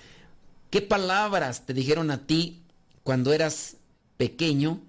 [0.70, 2.62] ¿Qué palabras te dijeron a ti
[3.02, 3.76] cuando eras
[4.16, 4.85] pequeño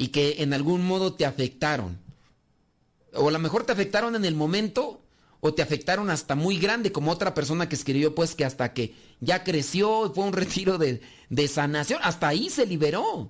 [0.00, 1.98] y que en algún modo te afectaron?
[3.12, 5.02] O a lo mejor te afectaron en el momento
[5.40, 8.94] o te afectaron hasta muy grande, como otra persona que escribió, pues que hasta que
[9.20, 11.02] ya creció y fue un retiro de,
[11.48, 13.28] sanación, hasta ahí se liberó.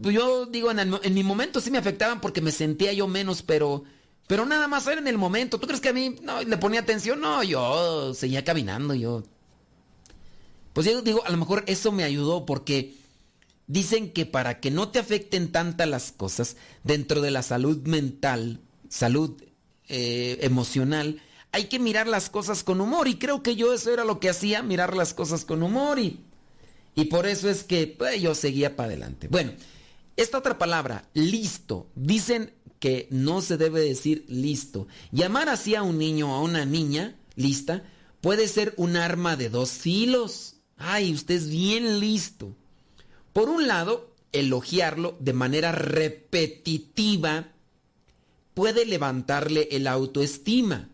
[0.00, 3.84] Yo digo, en, mi momento sí me afectaban porque me sentía yo menos, pero,
[4.28, 5.60] pero nada más era en el momento.
[5.60, 7.20] ¿Tú crees que a mí no, le ponía atención?
[7.20, 9.24] No, yo seguía caminando, yo
[10.72, 12.94] pues yo digo, a lo mejor eso me ayudó porque
[13.70, 18.60] dicen que para que no te afecten tantas las cosas dentro de la salud mental,
[18.88, 19.40] salud
[19.88, 23.06] eh, emocional, hay que mirar las cosas con humor.
[23.06, 26.00] Y creo que yo eso era lo que hacía, mirar las cosas con humor.
[26.00, 26.18] Y,
[26.96, 29.28] y por eso es que pues, yo seguía para adelante.
[29.28, 29.52] Bueno,
[30.16, 34.88] esta otra palabra, listo, dicen que no se debe decir listo.
[35.12, 37.84] Llamar así a un niño o a una niña, lista,
[38.20, 40.56] puede ser un arma de dos filos.
[40.76, 42.56] Ay, usted es bien listo.
[43.32, 47.48] Por un lado, elogiarlo de manera repetitiva
[48.54, 50.88] puede levantarle el autoestima.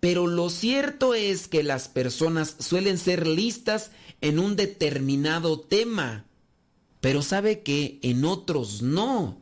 [0.00, 3.90] Pero lo cierto es que las personas suelen ser listas
[4.20, 6.24] en un determinado tema,
[7.00, 9.38] pero sabe que en otros no.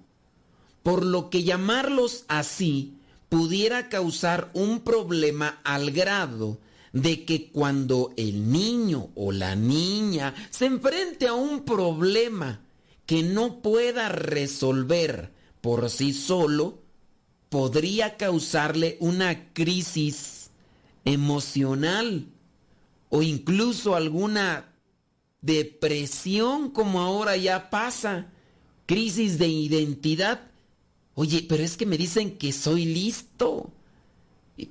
[0.82, 2.94] Por lo que llamarlos así
[3.28, 6.58] pudiera causar un problema al grado
[6.96, 12.62] de que cuando el niño o la niña se enfrente a un problema
[13.04, 15.30] que no pueda resolver
[15.60, 16.78] por sí solo,
[17.50, 20.50] podría causarle una crisis
[21.04, 22.28] emocional
[23.10, 24.72] o incluso alguna
[25.42, 28.32] depresión como ahora ya pasa,
[28.86, 30.50] crisis de identidad.
[31.14, 33.70] Oye, pero es que me dicen que soy listo.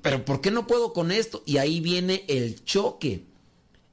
[0.02, 1.44] Pero ¿por qué no puedo con esto?
[1.46, 3.24] Y ahí viene el choque.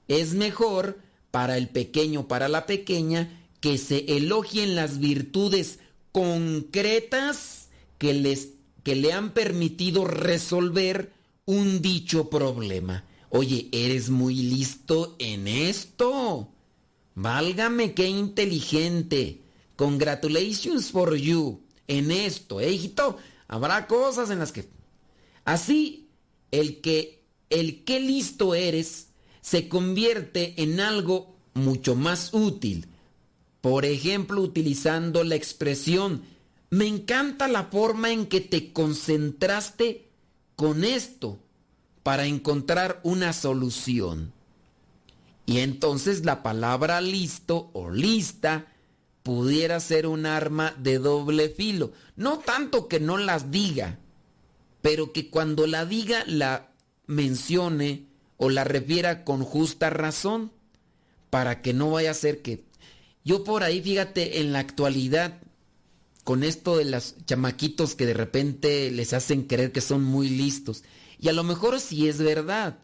[0.09, 0.99] Es mejor
[1.31, 5.79] para el pequeño, para la pequeña, que se elogien las virtudes
[6.11, 7.69] concretas
[7.99, 8.51] que, les,
[8.83, 11.13] que le han permitido resolver
[11.45, 13.05] un dicho problema.
[13.31, 16.49] Oye, eres muy listo en esto.
[17.15, 19.41] Válgame, qué inteligente.
[19.77, 21.61] Congratulations for you.
[21.89, 23.17] En esto, ¿eh, hijito?
[23.49, 24.69] Habrá cosas en las que...
[25.45, 26.09] Así,
[26.51, 29.09] el que, el qué listo eres
[29.41, 32.87] se convierte en algo mucho más útil.
[33.61, 36.23] Por ejemplo, utilizando la expresión,
[36.71, 40.09] me encanta la forma en que te concentraste
[40.57, 41.39] con esto
[42.03, 44.33] para encontrar una solución.
[45.47, 48.73] Y entonces la palabra listo o lista
[49.23, 51.93] pudiera ser un arma de doble filo.
[52.17, 53.99] No tanto que no las diga,
[54.83, 56.73] pero que cuando la diga la
[57.07, 58.07] mencione
[58.37, 60.53] o la refiera con justa razón,
[61.31, 62.65] para que no vaya a ser que...
[63.25, 65.39] Yo por ahí, fíjate, en la actualidad,
[66.25, 70.83] con esto de los chamaquitos que de repente les hacen creer que son muy listos,
[71.19, 72.81] y a lo mejor sí es verdad,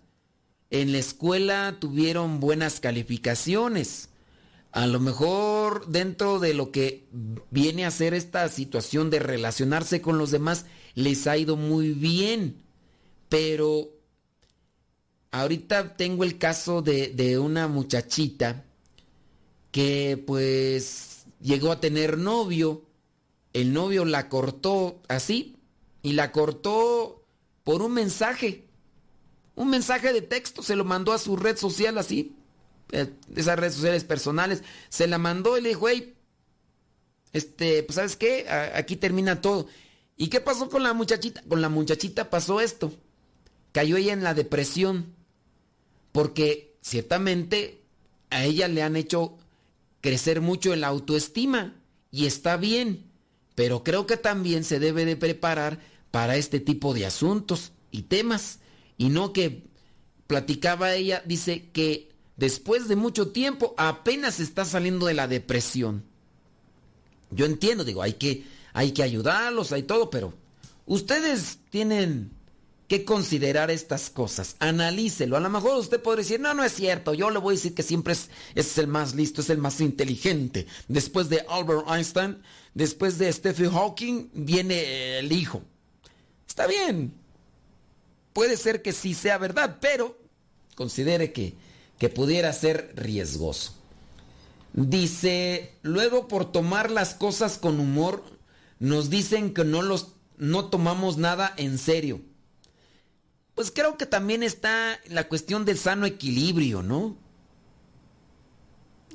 [0.70, 4.10] en la escuela tuvieron buenas calificaciones,
[4.70, 7.08] a lo mejor dentro de lo que
[7.50, 10.66] viene a ser esta situación de relacionarse con los demás,
[11.02, 12.62] les ha ido muy bien.
[13.28, 13.90] Pero
[15.30, 18.64] ahorita tengo el caso de, de una muchachita
[19.70, 22.84] que pues llegó a tener novio.
[23.52, 25.56] El novio la cortó así
[26.02, 27.24] y la cortó
[27.64, 28.64] por un mensaje.
[29.54, 32.34] Un mensaje de texto se lo mandó a su red social así
[32.92, 36.14] eh, esas redes sociales personales, se la mandó y le dijo, hey,
[37.32, 39.66] este, pues sabes qué, aquí termina todo.
[40.18, 41.42] ¿Y qué pasó con la muchachita?
[41.48, 42.92] Con la muchachita pasó esto.
[43.72, 45.14] Cayó ella en la depresión.
[46.12, 47.84] Porque ciertamente
[48.28, 49.38] a ella le han hecho
[50.00, 51.76] crecer mucho en la autoestima.
[52.10, 53.10] Y está bien.
[53.54, 58.58] Pero creo que también se debe de preparar para este tipo de asuntos y temas.
[58.96, 59.68] Y no que
[60.26, 66.04] platicaba ella, dice que después de mucho tiempo, apenas está saliendo de la depresión.
[67.30, 70.34] Yo entiendo, digo, hay que, hay que ayudarlos, hay todo, pero
[70.86, 72.32] ustedes tienen
[72.86, 74.56] que considerar estas cosas.
[74.60, 75.36] Analícelo.
[75.36, 77.12] A lo mejor usted podría decir, no, no es cierto.
[77.12, 79.80] Yo le voy a decir que siempre es, es el más listo, es el más
[79.80, 80.66] inteligente.
[80.88, 82.42] Después de Albert Einstein,
[82.72, 85.62] después de Stephen Hawking, viene el hijo.
[86.48, 87.12] Está bien.
[88.32, 90.18] Puede ser que sí sea verdad, pero
[90.74, 91.54] considere que
[91.98, 93.72] que pudiera ser riesgoso.
[94.72, 98.22] Dice, luego por tomar las cosas con humor,
[98.78, 102.20] nos dicen que no los no tomamos nada en serio.
[103.54, 107.16] Pues creo que también está la cuestión del sano equilibrio, ¿no?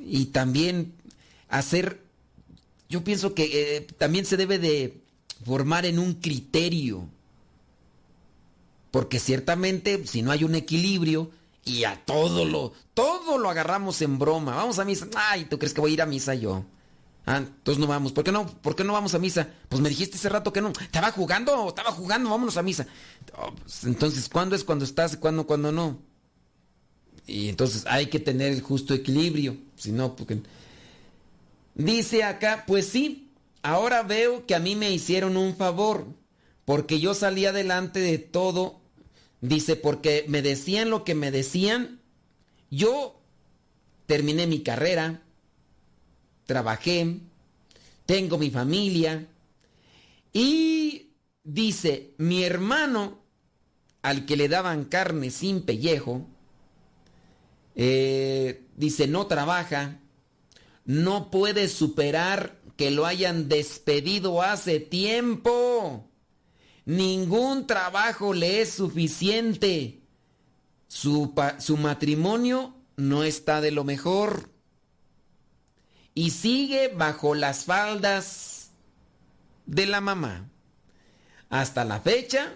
[0.06, 0.94] Y también
[1.48, 2.04] hacer,
[2.90, 5.02] yo pienso que eh, también se debe de
[5.46, 7.08] formar en un criterio.
[8.92, 11.32] Porque ciertamente si no hay un equilibrio,
[11.66, 14.56] y a todo lo, todo lo agarramos en broma.
[14.56, 15.08] Vamos a misa.
[15.16, 16.66] Ay, ¿tú crees que voy a ir a misa yo?
[17.26, 18.12] Ah, entonces no vamos.
[18.12, 18.46] ¿Por qué no?
[18.46, 19.48] ¿Por qué no vamos a misa?
[19.70, 20.70] Pues me dijiste hace rato que no.
[20.82, 22.86] Estaba jugando, estaba jugando, vámonos a misa.
[23.38, 26.00] Oh, pues, entonces, ¿cuándo es cuando estás y cuándo, no?
[27.26, 29.58] Y entonces hay que tener el justo equilibrio.
[29.76, 30.42] Si no, porque...
[31.76, 33.32] Dice acá, pues sí,
[33.64, 36.06] ahora veo que a mí me hicieron un favor,
[36.66, 38.82] porque yo salí adelante de todo.
[39.42, 42.00] Dice, porque me decían lo que me decían,
[42.70, 43.20] yo
[44.06, 45.23] terminé mi carrera,
[46.46, 47.20] trabajé,
[48.06, 49.28] tengo mi familia
[50.32, 51.12] y
[51.44, 53.20] dice, mi hermano,
[54.02, 56.28] al que le daban carne sin pellejo,
[57.76, 60.00] eh, dice, no trabaja,
[60.86, 66.10] no puede superar que lo hayan despedido hace tiempo.
[66.86, 70.02] Ningún trabajo le es suficiente.
[70.88, 74.50] Su, su, matrimonio no está de lo mejor.
[76.16, 78.72] Y sigue bajo las faldas
[79.66, 80.50] de la mamá.
[81.50, 82.54] Hasta la fecha,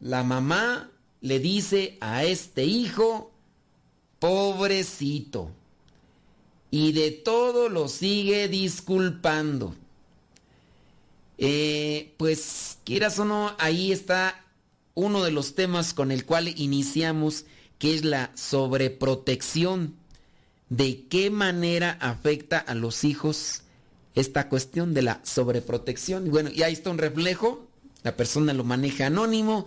[0.00, 0.90] la mamá
[1.20, 3.32] le dice a este hijo,
[4.18, 5.50] pobrecito.
[6.70, 9.74] Y de todo lo sigue disculpando.
[11.38, 14.44] Eh, pues quieras o no, ahí está
[14.94, 17.46] uno de los temas con el cual iniciamos,
[17.78, 19.96] que es la sobreprotección.
[20.70, 23.62] ¿De qué manera afecta a los hijos
[24.14, 26.28] esta cuestión de la sobreprotección?
[26.28, 27.68] Y bueno, y ahí está un reflejo,
[28.04, 29.66] la persona lo maneja anónimo,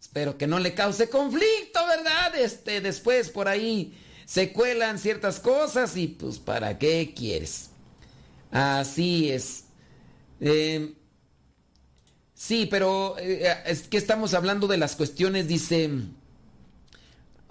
[0.00, 2.34] espero que no le cause conflicto, ¿verdad?
[2.34, 3.96] Este, después por ahí
[4.26, 7.70] se cuelan ciertas cosas y pues ¿para qué quieres?
[8.50, 9.66] Así es.
[10.40, 10.94] Eh,
[12.34, 15.90] sí, pero eh, es que estamos hablando de las cuestiones, dice...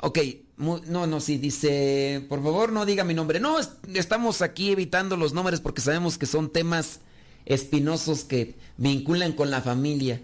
[0.02, 0.20] Ok,
[0.60, 3.40] no, no, sí, dice, por favor no diga mi nombre.
[3.40, 3.58] No,
[3.94, 7.00] estamos aquí evitando los nombres porque sabemos que son temas
[7.46, 10.22] espinosos que vinculan con la familia.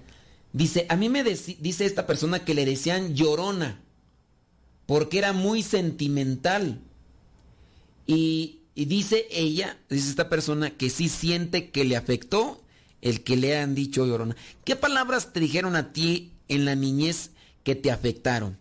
[0.51, 3.79] Dice, a mí me dice esta persona que le decían llorona
[4.85, 6.81] porque era muy sentimental.
[8.05, 12.61] Y, y, dice ella, dice esta persona, que sí siente que le afectó
[13.01, 14.35] el que le han dicho llorona.
[14.65, 17.31] ¿Qué palabras te dijeron a ti en la niñez
[17.63, 18.57] que te afectaron?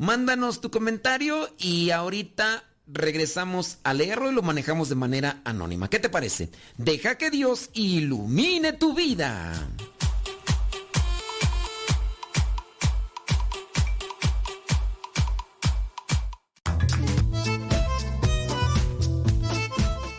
[0.00, 5.90] Mándanos tu comentario y ahorita regresamos a leerlo y lo manejamos de manera anónima.
[5.90, 6.50] ¿Qué te parece?
[6.76, 9.54] Deja que Dios ilumine tu vida.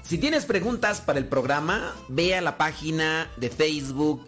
[0.04, 4.28] Si tienes preguntas para el programa, ve a la página de Facebook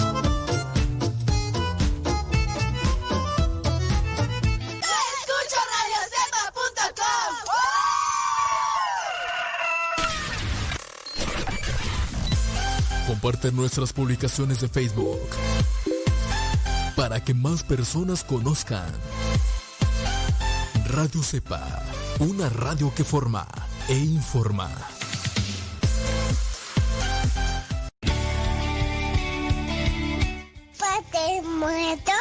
[13.31, 15.21] Comparte nuestras publicaciones de Facebook
[16.97, 18.91] para que más personas conozcan
[20.87, 21.65] Radio Cepa,
[22.19, 23.47] una radio que forma
[23.87, 24.69] e informa.
[30.77, 32.11] Padre muerto.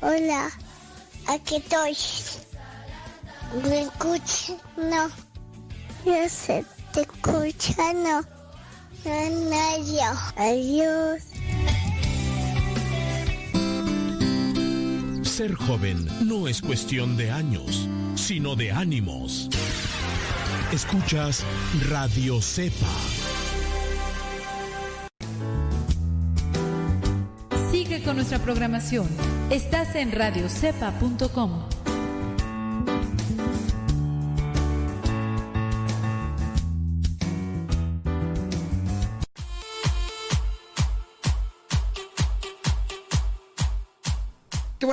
[0.00, 0.50] Hola,
[1.26, 1.94] aquí estoy.
[3.68, 4.56] ¿Me escuchas?
[4.78, 5.10] No.
[6.06, 6.64] Yo sé,
[6.94, 8.33] te escucha, no.
[9.06, 10.18] Adiós.
[10.36, 11.22] Adiós.
[15.22, 19.50] Ser joven no es cuestión de años, sino de ánimos.
[20.72, 21.44] Escuchas
[21.88, 22.86] Radio Cepa.
[27.70, 29.08] Sigue con nuestra programación.
[29.50, 31.73] Estás en radiocepa.com.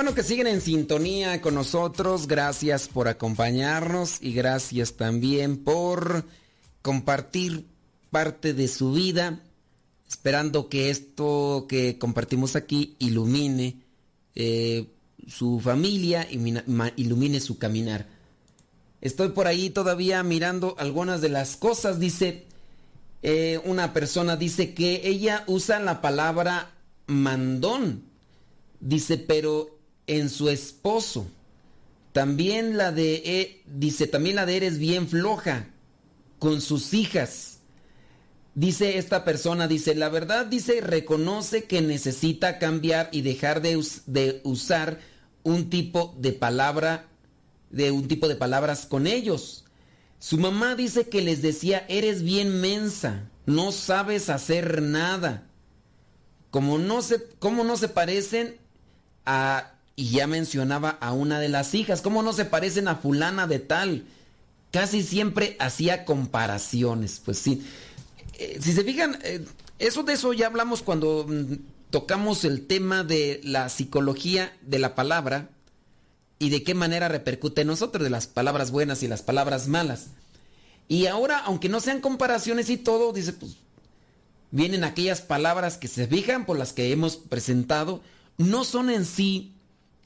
[0.02, 2.26] bueno que siguen en sintonía con nosotros.
[2.26, 6.24] Gracias por acompañarnos y gracias también por
[6.82, 7.68] compartir
[8.10, 9.38] parte de su vida,
[10.10, 13.76] esperando que esto que compartimos aquí ilumine
[14.34, 14.88] eh,
[15.28, 16.26] su familia,
[16.96, 18.08] ilumine su caminar.
[19.00, 22.00] Estoy por ahí todavía mirando algunas de las cosas.
[22.00, 22.46] Dice,
[23.22, 26.72] eh, una persona dice que ella usa la palabra
[27.06, 28.02] mandón.
[28.80, 29.71] Dice, pero
[30.06, 31.26] en su esposo.
[32.12, 35.68] También la de, e, dice, también la de eres bien floja
[36.38, 37.58] con sus hijas.
[38.54, 44.40] Dice esta persona, dice, la verdad, dice, reconoce que necesita cambiar y dejar de, de
[44.44, 45.00] usar
[45.42, 47.08] un tipo de palabra
[47.72, 49.64] de un tipo de palabras con ellos.
[50.18, 55.48] Su mamá dice que les decía, eres bien mensa, no sabes hacer nada.
[56.50, 58.58] Como no se, como no se parecen
[59.24, 63.46] a, y ya mencionaba a una de las hijas, cómo no se parecen a fulana
[63.46, 64.04] de tal.
[64.70, 67.66] Casi siempre hacía comparaciones, pues sí.
[68.38, 69.44] Eh, si se fijan, eh,
[69.78, 74.94] eso de eso ya hablamos cuando mm, tocamos el tema de la psicología de la
[74.94, 75.50] palabra
[76.38, 80.06] y de qué manera repercute en nosotros, de las palabras buenas y las palabras malas.
[80.88, 83.56] Y ahora, aunque no sean comparaciones y todo, dice, pues
[84.50, 88.02] vienen aquellas palabras que se fijan por las que hemos presentado,
[88.38, 89.54] no son en sí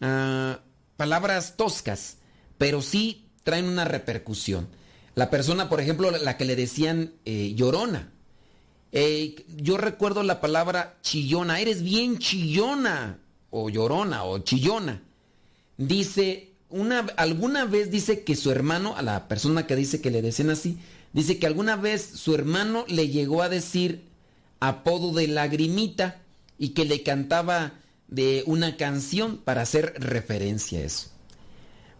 [0.00, 0.56] uh,
[0.96, 2.18] palabras toscas,
[2.58, 4.68] pero sí traen una repercusión.
[5.14, 8.10] La persona, por ejemplo, la que le decían eh, llorona.
[8.92, 13.18] Eh, yo recuerdo la palabra chillona, eres bien chillona,
[13.50, 15.02] o llorona, o chillona.
[15.78, 20.22] Dice, una, alguna vez dice que su hermano, a la persona que dice que le
[20.22, 20.78] decían así,
[21.12, 24.04] dice que alguna vez su hermano le llegó a decir
[24.60, 26.20] apodo de lagrimita
[26.58, 27.74] y que le cantaba
[28.08, 31.10] de una canción para hacer referencia a eso.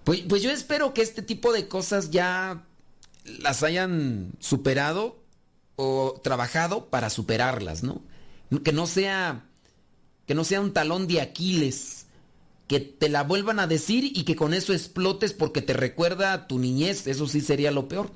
[0.04, 2.64] Pues, pues yo espero que este tipo de cosas ya
[3.24, 5.22] las hayan superado
[5.74, 8.02] o trabajado para superarlas, ¿no?
[8.62, 9.44] Que no sea
[10.26, 12.06] que no sea un talón de Aquiles,
[12.66, 16.48] que te la vuelvan a decir y que con eso explotes porque te recuerda a
[16.48, 18.10] tu niñez, eso sí sería lo peor.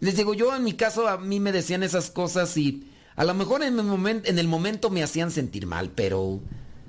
[0.00, 3.34] Les digo, yo en mi caso a mí me decían esas cosas y a lo
[3.34, 6.40] mejor en el, momento, en el momento me hacían sentir mal, pero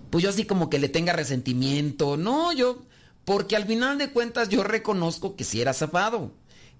[0.09, 2.83] pues yo así como que le tenga resentimiento, no, yo,
[3.25, 6.31] porque al final de cuentas yo reconozco que sí era zafado,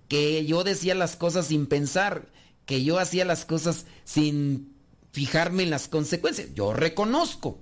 [0.07, 2.29] que yo decía las cosas sin pensar,
[2.65, 4.73] que yo hacía las cosas sin
[5.11, 7.59] fijarme en las consecuencias, yo reconozco.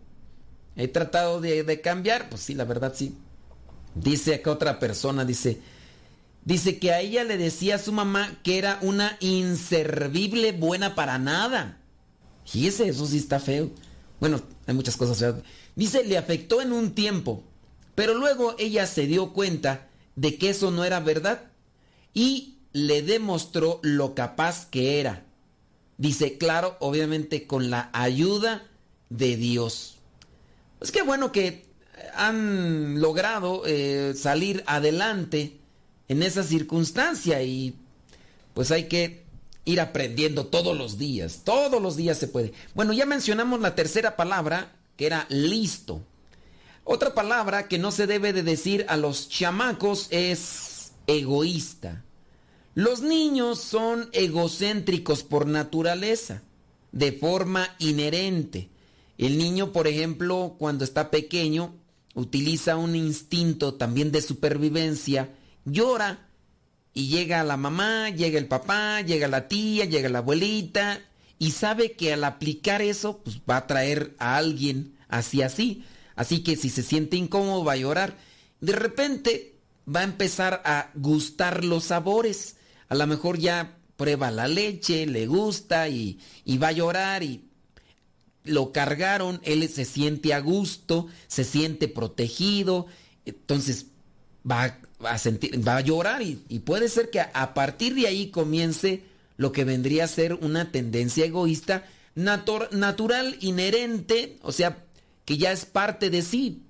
[0.75, 3.15] He tratado de, cambiar, pues sí, la verdad sí.
[3.93, 5.61] Dice acá otra persona, dice,
[6.43, 11.17] dice que a ella le decía a su mamá que era una inservible buena para
[11.17, 11.79] nada.
[12.53, 13.71] Y ese, eso sí está feo.
[14.19, 15.35] Bueno, hay muchas cosas.
[15.75, 17.43] Dice, le afectó en un tiempo,
[17.95, 21.51] pero luego ella se dio cuenta de que eso no era verdad
[22.13, 25.25] y le demostró lo capaz que era.
[25.97, 28.67] Dice, claro, obviamente con la ayuda
[29.09, 29.97] de Dios.
[30.81, 31.65] Es que bueno que
[32.13, 35.57] han logrado eh, salir adelante
[36.07, 37.75] en esa circunstancia y
[38.53, 39.24] pues hay que
[39.65, 42.53] ir aprendiendo todos los días, todos los días se puede.
[42.75, 46.01] Bueno, ya mencionamos la tercera palabra, que era listo.
[46.83, 52.03] Otra palabra que no se debe de decir a los chamacos es egoísta.
[52.75, 56.43] Los niños son egocéntricos por naturaleza,
[56.91, 58.69] de forma inherente.
[59.17, 61.73] El niño, por ejemplo, cuando está pequeño,
[62.13, 65.33] utiliza un instinto también de supervivencia,
[65.65, 66.24] llora
[66.95, 71.01] y llega la mamá, llega el papá, llega la tía, llega la abuelita
[71.37, 75.83] y sabe que al aplicar eso pues va a traer a alguien así así.
[76.15, 78.15] Así que si se siente incómodo va a llorar.
[78.61, 79.57] De repente
[79.93, 82.55] va a empezar a gustar los sabores.
[82.87, 87.49] A lo mejor ya prueba la leche, le gusta y, y va a llorar y
[88.45, 92.85] lo cargaron, él se siente a gusto, se siente protegido,
[93.25, 93.87] entonces
[94.49, 94.77] va,
[95.11, 99.03] a sentir, va a llorar y, puede ser que a, partir de ahí comience
[99.37, 101.85] lo que vendría a ser una tendencia egoísta
[102.15, 104.83] natural, inherente, o sea,
[105.25, 106.61] que ya es parte de sí.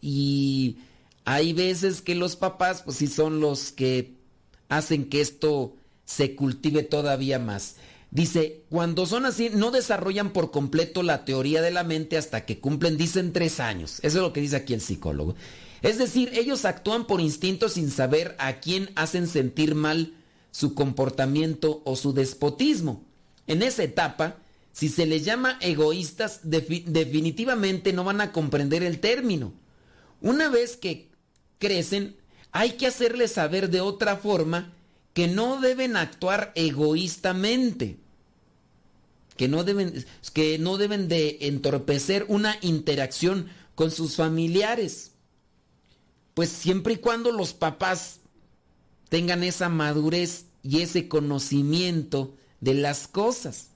[0.00, 0.76] Y
[1.24, 4.14] hay veces que los papás, pues sí son los que
[4.68, 5.74] hacen que esto
[6.04, 7.76] se cultive todavía más.
[8.10, 12.60] Dice, cuando son así, no desarrollan por completo la teoría de la mente hasta que
[12.60, 13.98] cumplen, dicen, tres años.
[14.02, 15.34] Eso es lo que dice aquí el psicólogo.
[15.84, 20.14] Es decir, ellos actúan por instinto sin saber a quién hacen sentir mal
[20.50, 23.04] su comportamiento o su despotismo.
[23.46, 24.38] En esa etapa,
[24.72, 29.52] si se les llama egoístas, definitivamente no van a comprender el término.
[30.20, 31.10] Una vez que
[31.58, 32.16] crecen,
[32.50, 34.72] hay que hacerles saber de otra forma
[35.12, 37.98] que no deben actuar egoístamente
[39.36, 45.13] que no deben, que no deben de entorpecer una interacción con sus familiares.
[46.34, 48.20] Pues siempre y cuando los papás
[49.08, 53.68] tengan esa madurez y ese conocimiento de las cosas.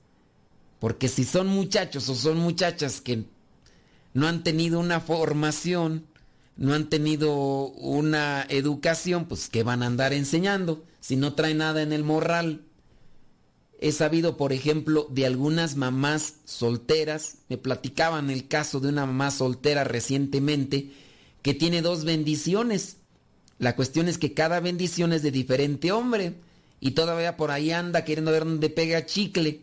[0.80, 3.24] Porque si son muchachos o son muchachas que
[4.14, 6.06] no han tenido una formación,
[6.56, 11.82] no han tenido una educación, pues ¿qué van a andar enseñando si no trae nada
[11.82, 12.62] en el morral?
[13.80, 19.30] He sabido, por ejemplo, de algunas mamás solteras, me platicaban el caso de una mamá
[19.30, 20.90] soltera recientemente
[21.48, 22.98] que tiene dos bendiciones.
[23.58, 26.34] La cuestión es que cada bendición es de diferente hombre
[26.78, 29.62] y todavía por ahí anda queriendo ver dónde pega chicle.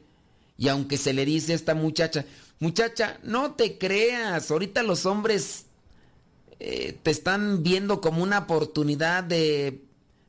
[0.58, 2.26] Y aunque se le dice a esta muchacha,
[2.58, 5.66] muchacha, no te creas, ahorita los hombres
[6.60, 9.84] eh, te están viendo como una oportunidad de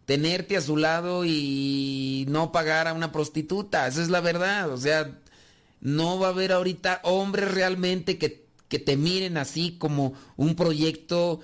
[0.04, 4.76] tenerte a su lado y no pagar a una prostituta, esa es la verdad, o
[4.76, 5.10] sea,
[5.80, 11.40] no va a haber ahorita hombres realmente que, que te miren así como un proyecto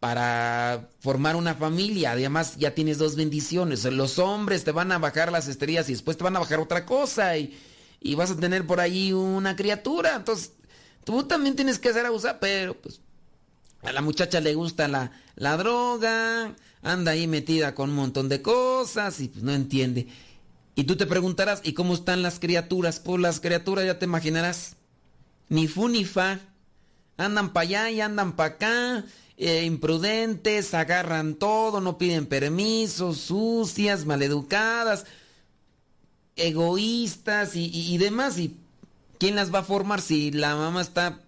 [0.00, 2.12] para formar una familia.
[2.12, 3.84] Además, ya tienes dos bendiciones.
[3.84, 6.84] Los hombres te van a bajar las estrellas y después te van a bajar otra
[6.84, 7.58] cosa y,
[8.00, 10.16] y vas a tener por ahí una criatura.
[10.16, 10.52] Entonces,
[11.04, 13.00] tú también tienes que hacer abusar, pero pues
[13.82, 18.42] a la muchacha le gusta la, la droga, anda ahí metida con un montón de
[18.42, 20.08] cosas y pues no entiende.
[20.74, 23.00] Y tú te preguntarás, ¿y cómo están las criaturas?
[23.00, 24.76] Pues las criaturas ya te imaginarás.
[25.48, 26.40] Ni fu ni fa.
[27.16, 29.04] Andan para allá y andan para acá.
[29.38, 35.04] Eh, imprudentes, agarran todo, no piden permiso, sucias, maleducadas,
[36.36, 38.38] egoístas y, y, y demás.
[38.38, 38.56] ¿Y
[39.18, 41.20] quién las va a formar si la mamá está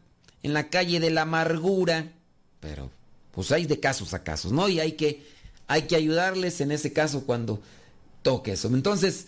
[0.43, 2.13] en la calle de la amargura?
[2.61, 2.91] Pero
[3.33, 4.69] pues hay de casos a casos, ¿no?
[4.69, 5.23] Y hay que,
[5.67, 7.63] hay que ayudarles en ese caso cuando
[8.23, 8.69] toque eso.
[8.69, 9.27] Entonces,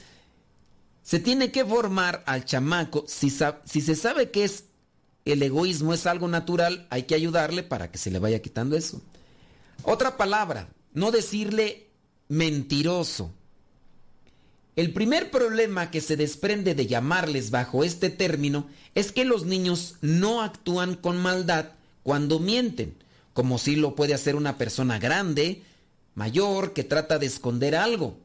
[1.02, 4.64] se tiene que formar al chamaco, si, si se sabe que es
[5.32, 9.00] el egoísmo es algo natural, hay que ayudarle para que se le vaya quitando eso.
[9.82, 11.88] Otra palabra, no decirle
[12.28, 13.32] mentiroso.
[14.76, 19.96] El primer problema que se desprende de llamarles bajo este término es que los niños
[20.00, 21.72] no actúan con maldad
[22.02, 22.94] cuando mienten,
[23.32, 25.62] como si lo puede hacer una persona grande,
[26.14, 28.16] mayor, que trata de esconder algo.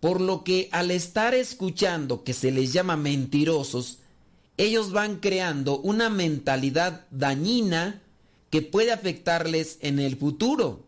[0.00, 3.99] Por lo que al estar escuchando que se les llama mentirosos,
[4.60, 8.02] ellos van creando una mentalidad dañina
[8.50, 10.84] que puede afectarles en el futuro.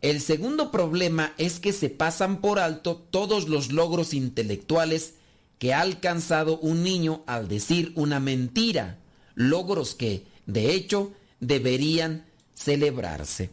[0.00, 5.14] El segundo problema es que se pasan por alto todos los logros intelectuales
[5.60, 8.98] que ha alcanzado un niño al decir una mentira,
[9.36, 12.24] logros que, de hecho, deberían
[12.54, 13.50] celebrarse.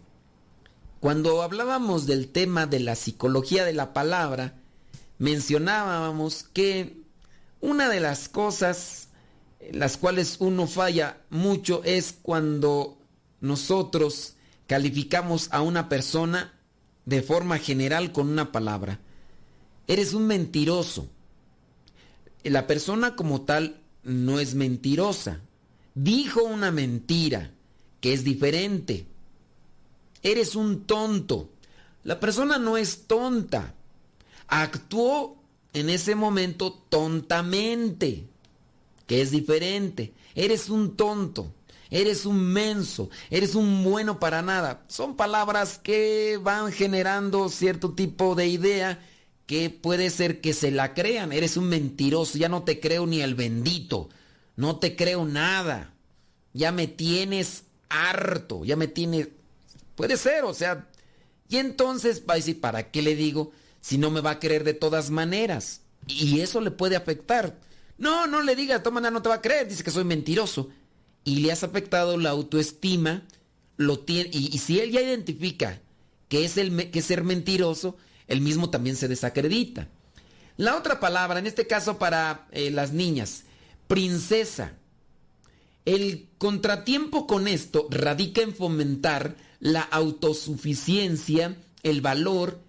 [1.02, 4.56] Cuando hablábamos del tema de la psicología de la palabra,
[5.20, 7.06] mencionábamos que
[7.62, 9.10] una de las cosas
[9.60, 12.97] en las cuales uno falla mucho es cuando
[13.41, 14.36] nosotros
[14.68, 16.53] calificamos a una persona
[17.05, 18.99] de forma general con una palabra.
[19.88, 21.10] Eres un mentiroso.
[22.43, 25.39] La persona como tal no es mentirosa.
[25.95, 27.51] Dijo una mentira,
[28.01, 29.08] que es diferente.
[30.22, 31.49] Eres un tonto.
[32.03, 33.74] La persona no es tonta.
[34.47, 35.38] Actuó
[35.80, 38.25] en ese momento tontamente,
[39.05, 40.13] que es diferente.
[40.36, 41.53] Eres un tonto,
[41.89, 44.84] eres un menso, eres un bueno para nada.
[44.88, 48.99] Son palabras que van generando cierto tipo de idea
[49.45, 51.32] que puede ser que se la crean.
[51.32, 54.09] Eres un mentiroso, ya no te creo ni el bendito,
[54.55, 55.93] no te creo nada.
[56.53, 59.30] Ya me tienes harto, ya me tienes...
[59.95, 60.88] Puede ser, o sea...
[61.49, 63.53] Y entonces va ¿para qué le digo?
[63.82, 65.82] Si no me va a creer de todas maneras.
[66.07, 67.57] Y eso le puede afectar.
[67.97, 70.69] No, no le digas, maneras no te va a creer, dice que soy mentiroso.
[71.23, 73.23] Y le has afectado la autoestima,
[73.75, 75.82] lo tiene, y, si él ya identifica
[76.30, 77.97] que es, el, que ser mentiroso,
[78.28, 79.88] él mismo también se desacredita.
[80.57, 83.43] La otra palabra, en este caso para eh, las niñas,
[83.88, 84.73] princesa.
[85.86, 92.59] El contratiempo con esto radica en fomentar la autosuficiencia, el valor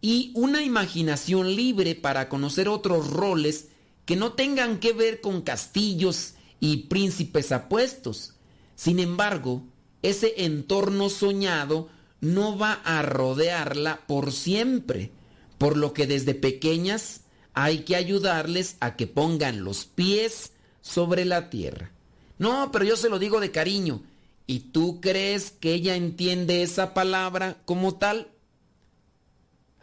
[0.00, 3.68] y una imaginación libre para conocer otros roles
[4.04, 8.34] que no tengan que ver con castillos y príncipes apuestos.
[8.74, 9.64] Sin embargo,
[10.02, 11.88] ese entorno soñado
[12.20, 15.10] no va a rodearla por siempre,
[15.58, 17.22] por lo que desde pequeñas
[17.54, 21.90] hay que ayudarles a que pongan los pies sobre la tierra.
[22.38, 24.02] No, pero yo se lo digo de cariño.
[24.46, 28.28] ¿Y tú crees que ella entiende esa palabra como tal?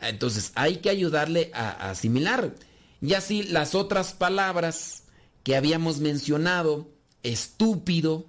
[0.10, 2.56] Entonces hay que ayudarle a, asimilar.
[3.01, 5.03] Y así las otras palabras
[5.43, 6.89] que habíamos mencionado,
[7.24, 8.26] estúpido,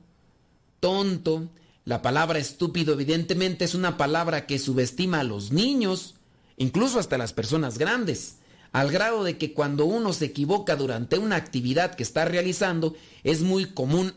[0.80, 1.48] tonto,
[1.84, 6.16] la palabra estúpido evidentemente es una palabra que subestima a los niños,
[6.56, 8.36] incluso hasta las personas grandes,
[8.72, 13.42] al grado de que cuando uno se equivoca durante una actividad que está realizando, es
[13.42, 14.14] muy común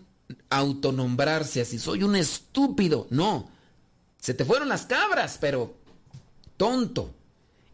[0.50, 3.08] autonombrarse así, soy un estúpido.
[3.10, 3.50] No,
[4.20, 5.78] se te fueron las cabras, pero
[6.58, 7.16] tonto.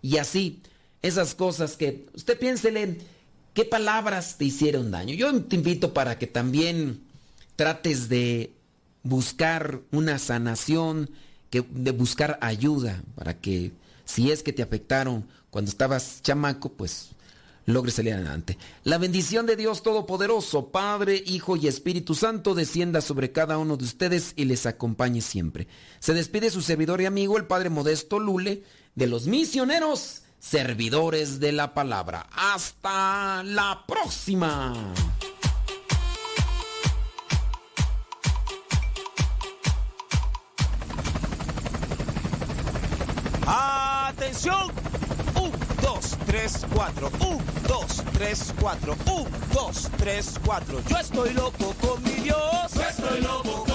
[0.06, 0.62] Y así,
[1.02, 3.00] esas cosas que usted piénsele,
[3.56, 5.16] ¿qué palabras te hicieron daño?
[5.16, 7.02] Yo te invito para que también
[7.56, 8.54] trates de
[9.02, 11.10] buscar una sanación,
[11.50, 13.72] que de buscar ayuda para que
[14.04, 17.10] si es que te afectaron cuando estabas chamaco, pues
[17.66, 18.60] logre salir adelante.
[18.84, 23.86] La bendición de Dios Todopoderoso, Padre, Hijo y Espíritu Santo, descienda sobre cada uno de
[23.86, 25.68] ustedes y les acompañe siempre.
[26.00, 28.62] Se despide su servidor y amigo, el Padre Modesto Lule,
[28.96, 32.28] de los misioneros, servidores de la palabra.
[32.32, 34.74] Hasta la próxima.
[43.46, 44.72] ¡Atención!
[45.36, 47.12] 1, 2, 3, 4.
[47.20, 48.98] 1, 2, 3, 4.
[49.06, 50.82] 1, 2, 3, 4.
[50.88, 52.74] Yo estoy loco con mi Dios.
[52.74, 53.75] Yo estoy loco con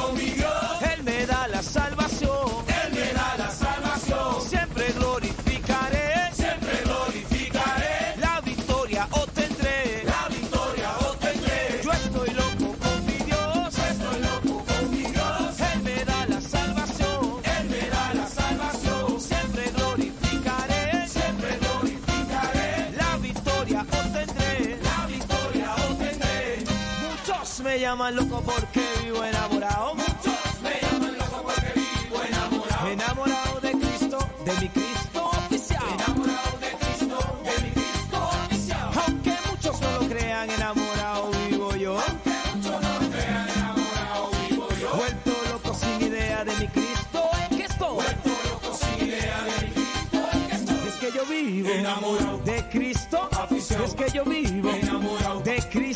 [28.11, 29.95] llaman loco porque vivo enamorado.
[29.95, 32.89] Muchos me llaman loco porque vivo enamorado.
[32.89, 35.83] Enamorado de Cristo, de mi Cristo oficial.
[35.95, 38.91] Enamorado de Cristo, de mi Cristo oficial.
[39.07, 42.01] Aunque muchos no lo crean, enamorado vivo yo.
[42.01, 44.97] Aunque muchos no lo crean, enamorado vivo yo.
[44.97, 47.95] Vuelto loco sin idea de mi Cristo en que estoy.
[47.95, 50.89] Vuelto loco sin idea de mi Cristo en que estoy.
[50.89, 53.29] Es que yo vivo enamorado de Cristo.
[53.33, 53.83] Afición.
[53.83, 55.90] Es que yo vivo enamorado de Cristo.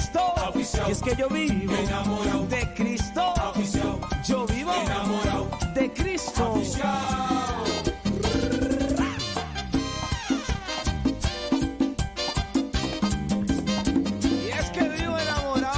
[1.04, 1.74] Que yo vivo.
[1.74, 2.63] Enamorado de